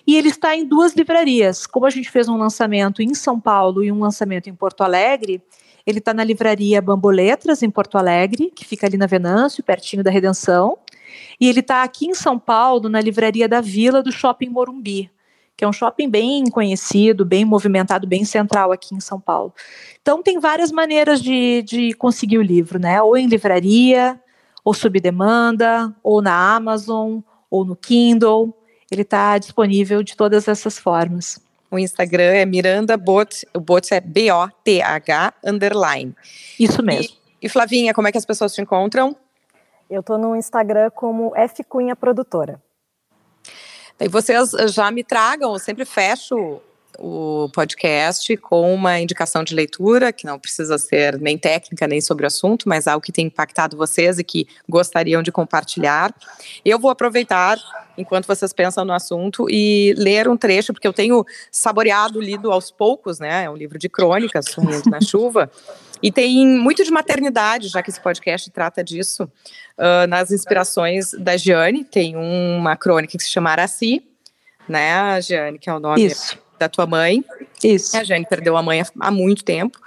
E 0.06 0.18
ele 0.18 0.30
está 0.30 0.56
em 0.56 0.66
duas 0.66 0.94
livrarias. 0.94 1.66
Como 1.66 1.86
a 1.86 1.90
gente 1.90 2.12
fez 2.12 2.28
um 2.28 2.38
lançamento 2.38 3.02
em 3.02 3.14
São 3.14 3.40
Paulo 3.40 3.84
e 3.84 3.92
um 3.92 4.00
lançamento 4.00 4.50
em 4.50 4.54
Porto 4.54 4.82
Alegre, 4.82 5.42
ele 5.86 6.00
está 6.00 6.14
na 6.14 6.24
livraria 6.24 6.82
Bamboletras, 6.82 7.64
em 7.64 7.70
Porto 7.70 7.98
Alegre, 7.98 8.52
que 8.56 8.66
fica 8.66 8.86
ali 8.86 8.98
na 8.98 9.08
Venâncio, 9.08 9.64
pertinho 9.64 10.04
da 10.04 10.12
Redenção. 10.12 10.78
E 11.40 11.48
ele 11.48 11.60
está 11.60 11.84
aqui 11.84 12.08
em 12.08 12.14
São 12.14 12.38
Paulo, 12.38 12.90
na 12.90 13.02
livraria 13.02 13.48
da 13.48 13.62
Vila 13.62 14.02
do 14.02 14.12
Shopping 14.12 14.50
Morumbi, 14.50 15.10
que 15.56 15.64
é 15.64 15.68
um 15.68 15.74
shopping 15.74 16.10
bem 16.10 16.46
conhecido, 16.46 17.24
bem 17.24 17.46
movimentado, 17.46 18.08
bem 18.08 18.26
central 18.26 18.72
aqui 18.72 18.96
em 18.96 19.00
São 19.00 19.20
Paulo. 19.20 19.54
Então 20.02 20.24
tem 20.24 20.40
várias 20.40 20.72
maneiras 20.72 21.22
de, 21.22 21.62
de 21.64 21.94
conseguir 21.94 22.38
o 22.38 22.42
livro, 22.42 22.80
né? 22.80 23.02
Ou 23.02 23.16
em 23.16 23.28
livraria, 23.28 24.20
ou 24.64 24.74
sob 24.74 25.00
demanda, 25.00 25.96
ou 26.04 26.22
na 26.22 26.56
Amazon, 26.56 27.20
ou 27.50 27.64
no 27.64 27.76
Kindle. 27.76 28.56
Ele 28.90 29.04
está 29.04 29.38
disponível 29.38 30.04
de 30.04 30.16
todas 30.16 30.48
essas 30.48 30.78
formas. 30.80 31.40
O 31.70 31.80
Instagram 31.80 32.34
é 32.34 32.46
Miranda 32.46 32.98
Bot, 32.98 33.48
o 33.54 33.60
Bot 33.60 33.94
é 33.94 34.02
B-O-T-H 34.02 35.34
underline. 35.46 36.14
Isso 36.60 36.84
mesmo. 36.84 37.16
E, 37.42 37.46
e 37.46 37.50
Flavinha, 37.50 37.94
como 37.94 38.10
é 38.10 38.12
que 38.12 38.18
as 38.18 38.26
pessoas 38.26 38.54
te 38.54 38.62
encontram? 38.62 39.16
Eu 39.92 40.00
estou 40.00 40.18
no 40.18 40.38
Instagram 40.38 40.90
como 40.90 41.36
F 41.36 41.66
Cunha 41.66 41.98
Produtora. 41.98 42.62
E 44.00 44.08
vocês 44.08 44.52
já 44.70 44.90
me 44.90 45.04
tragam, 45.04 45.52
eu 45.52 45.60
sempre 45.60 45.84
fecho 45.84 46.62
o 46.98 47.50
podcast 47.54 48.38
com 48.38 48.74
uma 48.74 49.02
indicação 49.02 49.44
de 49.44 49.54
leitura, 49.54 50.14
que 50.14 50.26
não 50.26 50.40
precisa 50.40 50.78
ser 50.78 51.20
nem 51.20 51.38
técnica 51.38 51.88
nem 51.88 52.00
sobre 52.00 52.24
o 52.24 52.28
assunto, 52.28 52.70
mas 52.70 52.88
algo 52.88 53.04
que 53.04 53.12
tem 53.12 53.26
impactado 53.26 53.76
vocês 53.76 54.18
e 54.18 54.24
que 54.24 54.48
gostariam 54.68 55.22
de 55.22 55.32
compartilhar. 55.32 56.16
Eu 56.64 56.80
vou 56.80 56.90
aproveitar, 56.90 57.58
enquanto 57.98 58.28
vocês 58.28 58.54
pensam 58.54 58.86
no 58.86 58.94
assunto, 58.94 59.46
e 59.50 59.94
ler 59.98 60.30
um 60.30 60.38
trecho, 60.38 60.72
porque 60.72 60.88
eu 60.88 60.94
tenho 60.94 61.26
saboreado, 61.52 62.22
lido 62.22 62.50
aos 62.50 62.72
poucos, 62.72 63.20
né? 63.20 63.44
É 63.44 63.50
um 63.50 63.58
livro 63.58 63.78
de 63.78 63.90
crônicas, 63.90 64.46
Sumindo 64.46 64.90
na 64.90 65.02
Chuva. 65.02 65.52
E 66.02 66.12
tem 66.12 66.46
muito 66.48 66.84
de 66.84 66.92
maternidade, 66.92 67.68
já 67.68 67.84
que 67.84 67.90
esse 67.90 68.02
podcast 68.02 68.50
trata 68.50 68.84
disso, 68.84 69.24
uh, 69.78 70.08
nas 70.08 70.32
inspirações 70.32 71.12
da 71.14 71.38
Giane. 71.38 71.84
Tem 71.84 72.16
uma 72.16 72.76
crônica 72.76 73.18
que 73.18 73.24
se 73.24 73.30
chama 73.30 73.52
Araci, 73.52 74.04
né, 74.68 74.94
a 74.94 75.20
Giane, 75.20 75.60
que 75.60 75.70
é 75.70 75.74
o 75.74 75.80
nome 75.80 76.06
Isso. 76.06 76.38
da 76.58 76.68
tua 76.68 76.86
mãe. 76.86 77.24
Isso. 77.64 77.96
A 77.96 78.04
Giane 78.04 78.26
perdeu 78.28 78.58
a 78.58 78.64
mãe 78.64 78.82
há 79.00 79.12
muito 79.12 79.44
tempo. 79.44 79.80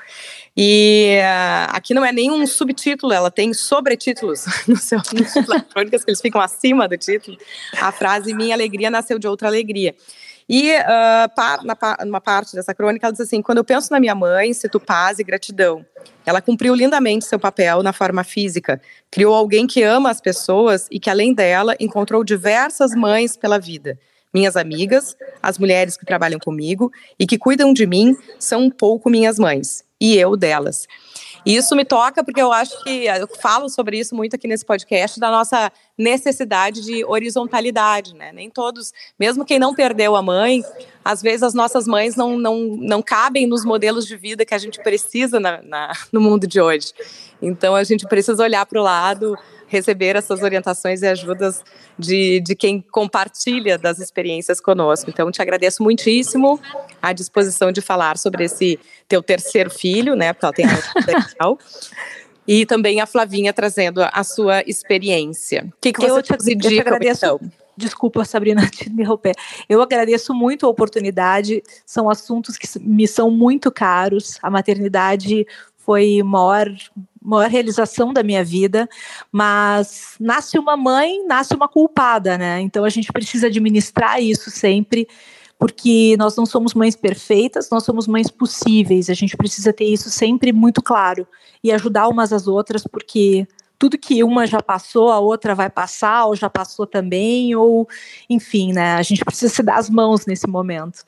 E 0.57 1.19
uh, 1.21 1.75
aqui 1.75 1.93
não 1.93 2.05
é 2.05 2.13
nenhum 2.13 2.47
subtítulo, 2.47 3.13
ela 3.13 3.29
tem 3.29 3.53
sobretítulos 3.53 4.45
no 4.69 4.77
seu 4.77 4.99
no 4.99 5.65
crônicas 5.65 6.05
que 6.05 6.11
eles 6.11 6.21
ficam 6.21 6.41
acima 6.41 6.87
do 6.87 6.97
título. 6.97 7.37
A 7.81 7.91
frase 7.91 8.33
Minha 8.33 8.55
alegria 8.55 8.89
nasceu 8.89 9.19
de 9.19 9.27
outra 9.27 9.49
alegria. 9.49 9.97
E 10.49 10.73
uh, 10.73 11.35
par, 11.35 11.65
na, 11.65 11.77
numa 12.05 12.21
parte 12.21 12.55
dessa 12.55 12.75
crônica, 12.75 13.07
ela 13.07 13.13
diz 13.13 13.21
assim: 13.21 13.41
quando 13.41 13.59
eu 13.59 13.65
penso 13.65 13.91
na 13.91 13.99
minha 13.99 14.15
mãe, 14.15 14.53
sinto 14.53 14.79
paz 14.79 15.19
e 15.19 15.25
gratidão. 15.25 15.85
Ela 16.27 16.41
cumpriu 16.41 16.75
lindamente 16.75 17.25
seu 17.25 17.39
papel 17.39 17.83
na 17.83 17.93
forma 17.93 18.25
física, 18.25 18.81
criou 19.11 19.35
alguém 19.35 19.67
que 19.67 19.83
ama 19.83 20.11
as 20.11 20.21
pessoas 20.21 20.87
e 20.91 20.99
que, 20.99 21.11
além 21.11 21.35
dela, 21.35 21.75
encontrou 21.79 22.25
diversas 22.25 22.95
mães 22.95 23.37
pela 23.37 23.59
vida. 23.59 23.99
Minhas 24.33 24.57
amigas, 24.57 25.17
as 25.43 25.59
mulheres 25.59 25.97
que 25.97 26.05
trabalham 26.05 26.41
comigo 26.41 26.91
e 27.19 27.27
que 27.27 27.39
cuidam 27.39 27.73
de 27.73 27.87
mim 27.87 28.17
são 28.39 28.65
um 28.65 28.71
pouco 28.71 29.09
minhas 29.09 29.39
mães, 29.39 29.85
e 30.01 30.17
eu 30.17 30.37
delas. 30.37 30.89
E 31.45 31.55
isso 31.55 31.77
me 31.77 31.85
toca 31.85 32.25
porque 32.25 32.41
eu 32.41 32.53
acho 32.53 32.83
que 32.83 33.07
eu 33.07 33.29
falo 33.41 33.69
sobre 33.69 33.99
isso 33.99 34.15
muito 34.15 34.35
aqui 34.35 34.49
nesse 34.49 34.65
podcast 34.65 35.21
da 35.21 35.31
nossa 35.31 35.71
necessidade 35.97 36.83
de 36.83 37.05
horizontalidade, 37.05 38.15
né? 38.15 38.33
Nem 38.33 38.49
todos, 38.49 38.93
mesmo 39.19 39.45
quem 39.45 39.59
não 39.59 39.75
perdeu 39.75 40.17
a 40.17 40.23
mãe, 40.23 40.63
às 41.05 41.21
vezes 41.21 41.43
as 41.43 41.55
nossas 41.55 41.87
mães 41.87 42.17
não, 42.17 42.39
não, 42.39 42.57
não 42.79 43.03
cabem 43.03 43.47
nos 43.47 43.65
modelos 43.65 44.07
de 44.07 44.17
vida 44.17 44.45
que 44.45 44.55
a 44.55 44.59
gente 44.59 44.83
precisa 44.83 45.39
na, 45.39 45.61
na 45.63 45.93
no 46.11 46.21
mundo 46.21 46.47
de 46.47 46.61
hoje. 46.61 46.93
Então 47.43 47.75
a 47.75 47.85
gente 47.85 48.07
precisa 48.07 48.43
olhar 48.43 48.65
para 48.65 48.81
o 48.81 48.83
lado, 48.83 49.37
receber 49.67 50.17
essas 50.17 50.43
orientações 50.43 51.03
e 51.03 51.07
ajudas 51.07 51.63
de, 51.99 52.41
de 52.41 52.55
quem 52.55 52.81
compartilha 52.81 53.79
das 53.79 53.99
experiências 53.99 54.61
conosco. 54.61 55.11
Então, 55.11 55.31
te 55.31 55.41
agradeço 55.43 55.83
muitíssimo 55.83 56.61
a 57.01 57.13
disposição 57.13 57.73
de 57.73 57.81
falar 57.81 58.19
sobre 58.19 58.45
esse 58.45 58.79
teu 59.09 59.23
terceiro 59.23 59.71
filho, 59.71 60.15
né? 60.15 60.33
Porque 60.33 60.47
ela 60.47 60.53
tem 60.53 60.67
a 60.67 61.57
e 62.47 62.67
também 62.67 63.01
a 63.01 63.07
Flavinha 63.07 63.53
trazendo 63.53 64.01
a 64.03 64.23
sua 64.23 64.63
experiência. 64.67 65.67
O 65.67 65.81
que, 65.81 65.93
que 65.93 66.01
você 66.01 66.11
eu 66.11 66.23
te, 66.23 66.33
eu 66.33 66.59
te 66.59 66.81
agradeço. 66.81 67.25
Então? 67.25 67.41
Desculpa, 67.77 68.25
Sabrina, 68.25 68.67
te 68.71 68.89
interromper. 68.89 69.35
Eu 69.69 69.83
agradeço 69.83 70.35
muito 70.35 70.67
a 70.67 70.69
oportunidade. 70.69 71.63
São 71.87 72.09
assuntos 72.09 72.57
que 72.57 72.67
me 72.81 73.09
são 73.09 73.31
muito 73.31 73.71
caros. 73.71 74.39
A 74.43 74.51
maternidade 74.51 75.47
foi 75.77 76.23
maior 76.23 76.69
maior 77.25 77.49
realização 77.49 78.13
da 78.13 78.23
minha 78.23 78.45
vida, 78.45 78.89
mas 79.33 80.15
nasce 80.21 80.59
uma 80.59 80.77
mãe, 80.77 81.27
nasce 81.27 81.55
uma 81.55 81.67
culpada, 81.67 82.37
né? 82.37 82.61
Então 82.61 82.85
a 82.85 82.91
gente 82.91 83.11
precisa 83.11 83.47
administrar 83.47 84.23
isso 84.23 84.51
sempre, 84.51 85.09
porque 85.59 86.15
nós 86.19 86.37
não 86.37 86.45
somos 86.45 86.75
mães 86.75 86.95
perfeitas, 86.95 87.71
nós 87.71 87.85
somos 87.85 88.07
mães 88.07 88.31
possíveis. 88.31 89.09
A 89.09 89.15
gente 89.15 89.37
precisa 89.37 89.73
ter 89.73 89.87
isso 89.87 90.11
sempre 90.11 90.53
muito 90.53 90.83
claro 90.83 91.27
e 91.63 91.73
ajudar 91.73 92.09
umas 92.09 92.33
às 92.33 92.47
outras, 92.47 92.85
porque 92.85 93.49
tudo 93.79 93.99
que 93.99 94.23
uma 94.23 94.47
já 94.47 94.63
passou, 94.63 95.11
a 95.11 95.19
outra 95.19 95.55
vai 95.55 95.71
passar, 95.71 96.27
ou 96.27 96.37
já 96.37 96.51
passou 96.51 96.87
também, 96.87 97.55
ou 97.57 97.89
enfim, 98.29 98.73
né? 98.73 98.95
A 98.95 99.03
gente 99.03 99.25
precisa 99.25 99.53
se 99.53 99.63
dar 99.63 99.79
as 99.79 99.89
mãos 99.89 100.27
nesse 100.27 100.47
momento. 100.47 101.05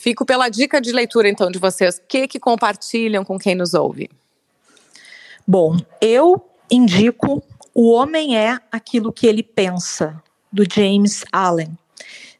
Fico 0.00 0.24
pela 0.24 0.48
dica 0.48 0.80
de 0.80 0.92
leitura, 0.92 1.28
então, 1.28 1.50
de 1.50 1.58
vocês. 1.58 1.98
O 1.98 2.02
que, 2.08 2.26
que 2.26 2.40
compartilham 2.40 3.22
com 3.22 3.38
quem 3.38 3.54
nos 3.54 3.74
ouve? 3.74 4.08
Bom, 5.46 5.76
eu 6.00 6.42
indico 6.70 7.42
O 7.74 7.90
Homem 7.90 8.34
é 8.34 8.58
Aquilo 8.72 9.12
que 9.12 9.26
Ele 9.26 9.42
Pensa, 9.42 10.22
do 10.50 10.64
James 10.64 11.22
Allen. 11.30 11.76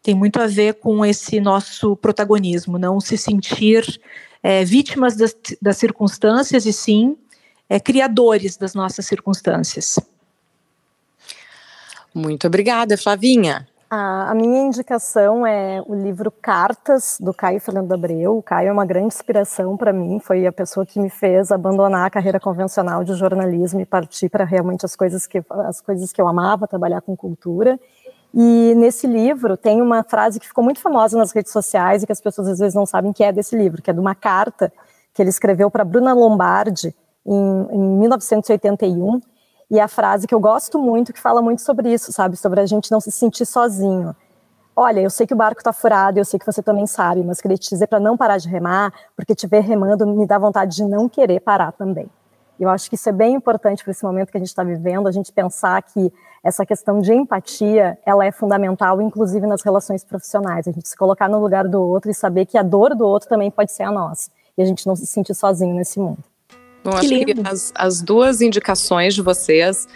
Tem 0.02 0.14
muito 0.14 0.40
a 0.40 0.46
ver 0.46 0.76
com 0.76 1.04
esse 1.04 1.38
nosso 1.38 1.94
protagonismo, 1.96 2.78
não 2.78 2.98
se 2.98 3.18
sentir 3.18 4.00
é, 4.42 4.64
vítimas 4.64 5.14
das, 5.14 5.36
das, 5.60 5.76
circunstâncias 5.76 6.64
e 6.64 6.72
sim 6.72 7.14
é, 7.68 7.78
criadores 7.78 8.56
das 8.56 8.72
nossas 8.72 9.04
circunstâncias. 9.04 9.98
Muito 12.14 12.46
obrigada, 12.46 12.96
Flavinha. 12.96 13.68
A, 13.90 14.30
a, 14.30 14.34
minha 14.36 14.62
indicação 14.62 15.44
é 15.44 15.82
o 15.84 15.96
livro 15.96 16.30
Cartas, 16.30 17.18
do 17.20 17.34
Caio 17.34 17.60
Fernando 17.60 17.90
Abreu. 17.90 18.38
O 18.38 18.42
Caio 18.42 18.68
é 18.68 18.72
uma 18.72 18.86
grande 18.86 19.08
inspiração 19.08 19.76
para 19.76 19.92
mim, 19.92 20.20
foi 20.20 20.46
a 20.46 20.52
pessoa 20.52 20.86
que 20.86 21.00
me 21.00 21.10
fez 21.10 21.50
abandonar 21.50 22.06
a 22.06 22.10
carreira 22.10 22.38
convencional 22.38 23.02
de 23.02 23.14
jornalismo 23.14 23.80
e 23.80 23.84
partir 23.84 24.28
para 24.28 24.44
realmente 24.44 24.86
as 24.86 24.94
coisas, 24.94 25.26
que, 25.26 25.42
as 25.66 25.80
coisas 25.80 26.12
que 26.12 26.22
eu 26.22 26.28
amava, 26.28 26.68
trabalhar 26.68 27.00
com 27.00 27.16
cultura. 27.16 27.80
E 28.32 28.74
nesse 28.76 29.08
livro 29.08 29.56
tem 29.56 29.82
uma 29.82 30.04
frase 30.04 30.38
que 30.38 30.46
ficou 30.46 30.62
muito 30.62 30.78
famosa 30.78 31.18
nas 31.18 31.32
redes 31.32 31.50
sociais 31.50 32.04
e 32.04 32.06
que 32.06 32.12
as 32.12 32.20
pessoas 32.20 32.46
às 32.46 32.60
vezes 32.60 32.76
não 32.76 32.86
sabem 32.86 33.12
que 33.12 33.24
é 33.24 33.32
desse 33.32 33.56
livro, 33.56 33.82
que 33.82 33.90
é 33.90 33.92
de 33.92 33.98
uma 33.98 34.14
carta 34.14 34.72
que 35.12 35.20
ele 35.20 35.30
escreveu 35.30 35.68
para 35.68 35.84
Bruna 35.84 36.12
Lombardi 36.12 36.94
em, 37.26 37.66
em 37.72 37.98
1981, 37.98 39.20
e 39.70 39.78
a 39.78 39.86
frase 39.86 40.26
que 40.26 40.34
eu 40.34 40.40
gosto 40.40 40.78
muito, 40.78 41.12
que 41.12 41.20
fala 41.20 41.40
muito 41.40 41.62
sobre 41.62 41.92
isso, 41.92 42.12
sabe? 42.12 42.36
Sobre 42.36 42.60
a 42.60 42.66
gente 42.66 42.90
não 42.90 43.00
se 43.00 43.12
sentir 43.12 43.46
sozinho. 43.46 44.14
Olha, 44.74 45.00
eu 45.00 45.10
sei 45.10 45.26
que 45.26 45.34
o 45.34 45.36
barco 45.36 45.60
está 45.60 45.72
furado, 45.72 46.18
eu 46.18 46.24
sei 46.24 46.38
que 46.38 46.46
você 46.46 46.62
também 46.62 46.86
sabe, 46.86 47.22
mas 47.22 47.40
queria 47.40 47.56
te 47.56 47.68
dizer 47.68 47.86
para 47.86 48.00
não 48.00 48.16
parar 48.16 48.38
de 48.38 48.48
remar, 48.48 48.92
porque 49.14 49.34
te 49.34 49.46
ver 49.46 49.60
remando 49.60 50.06
me 50.06 50.26
dá 50.26 50.38
vontade 50.38 50.76
de 50.76 50.84
não 50.84 51.08
querer 51.08 51.40
parar 51.40 51.70
também. 51.72 52.08
Eu 52.58 52.68
acho 52.68 52.90
que 52.90 52.94
isso 52.94 53.08
é 53.08 53.12
bem 53.12 53.34
importante 53.34 53.82
para 53.82 53.90
esse 53.90 54.04
momento 54.04 54.30
que 54.30 54.36
a 54.36 54.40
gente 54.40 54.48
está 54.48 54.62
vivendo, 54.62 55.06
a 55.06 55.12
gente 55.12 55.32
pensar 55.32 55.80
que 55.82 56.12
essa 56.42 56.66
questão 56.66 57.00
de 57.00 57.12
empatia, 57.12 57.98
ela 58.04 58.24
é 58.24 58.32
fundamental, 58.32 59.00
inclusive 59.00 59.46
nas 59.46 59.62
relações 59.62 60.04
profissionais. 60.04 60.66
A 60.66 60.72
gente 60.72 60.88
se 60.88 60.96
colocar 60.96 61.28
no 61.28 61.38
lugar 61.38 61.66
do 61.68 61.80
outro 61.80 62.10
e 62.10 62.14
saber 62.14 62.44
que 62.46 62.58
a 62.58 62.62
dor 62.62 62.94
do 62.94 63.06
outro 63.06 63.28
também 63.28 63.50
pode 63.50 63.72
ser 63.72 63.84
a 63.84 63.90
nossa. 63.90 64.30
E 64.58 64.62
a 64.62 64.64
gente 64.64 64.86
não 64.86 64.94
se 64.94 65.06
sentir 65.06 65.34
sozinho 65.34 65.74
nesse 65.74 65.98
mundo. 65.98 66.22
Bom, 66.82 66.90
que 66.92 66.96
acho 66.96 67.08
lindo. 67.08 67.42
que 67.42 67.48
as, 67.48 67.72
as 67.74 68.00
duas 68.00 68.40
indicações 68.40 69.14
de 69.14 69.22
vocês 69.22 69.86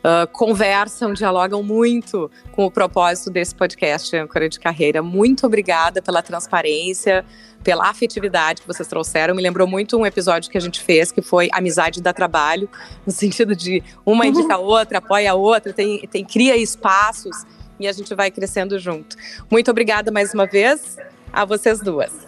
Uh, 0.00 0.26
conversam, 0.32 1.12
dialogam 1.12 1.62
muito 1.62 2.30
com 2.52 2.64
o 2.64 2.70
propósito 2.70 3.28
desse 3.28 3.54
podcast 3.54 4.16
Âncora 4.16 4.48
de 4.48 4.58
Carreira. 4.58 5.02
Muito 5.02 5.44
obrigada 5.44 6.00
pela 6.00 6.22
transparência, 6.22 7.22
pela 7.62 7.86
afetividade 7.86 8.62
que 8.62 8.66
vocês 8.66 8.88
trouxeram. 8.88 9.34
Me 9.34 9.42
lembrou 9.42 9.68
muito 9.68 9.98
um 9.98 10.06
episódio 10.06 10.50
que 10.50 10.56
a 10.56 10.60
gente 10.60 10.80
fez, 10.80 11.12
que 11.12 11.20
foi 11.20 11.50
Amizade 11.52 12.00
dá 12.00 12.14
Trabalho, 12.14 12.66
no 13.04 13.12
sentido 13.12 13.54
de 13.54 13.82
uma 14.06 14.26
indica 14.26 14.54
a 14.54 14.58
outra, 14.58 14.98
apoia 14.98 15.32
a 15.32 15.34
outra, 15.34 15.70
tem, 15.70 16.00
tem, 16.08 16.24
cria 16.24 16.56
espaços 16.56 17.44
e 17.78 17.86
a 17.86 17.92
gente 17.92 18.14
vai 18.14 18.30
crescendo 18.30 18.78
junto. 18.78 19.16
Muito 19.50 19.70
obrigada 19.70 20.10
mais 20.10 20.32
uma 20.32 20.46
vez 20.46 20.96
a 21.30 21.44
vocês 21.44 21.78
duas. 21.78 22.26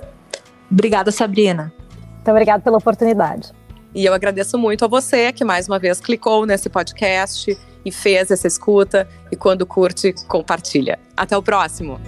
Obrigada, 0.71 1.11
Sabrina. 1.11 1.73
Muito 2.17 2.31
obrigada 2.31 2.63
pela 2.63 2.77
oportunidade. 2.77 3.51
E 3.95 4.05
eu 4.05 4.15
agradeço 4.15 4.59
muito 4.59 4.85
a 4.85 4.89
você 4.89 5.33
que 5.33 5.45
mais 5.45 5.69
uma 5.69 5.79
vez 5.79 6.01
clicou 6.01 6.47
nesse 6.47 6.69
podcast 6.71 7.57
e 7.85 7.93
fez 7.93 8.31
essa 8.31 8.47
escuta. 8.47 9.09
E 9.31 9.37
quando 9.37 9.67
curte, 9.67 10.15
compartilha. 10.29 10.99
Até 11.17 11.37
o 11.37 11.43
próximo! 11.43 12.01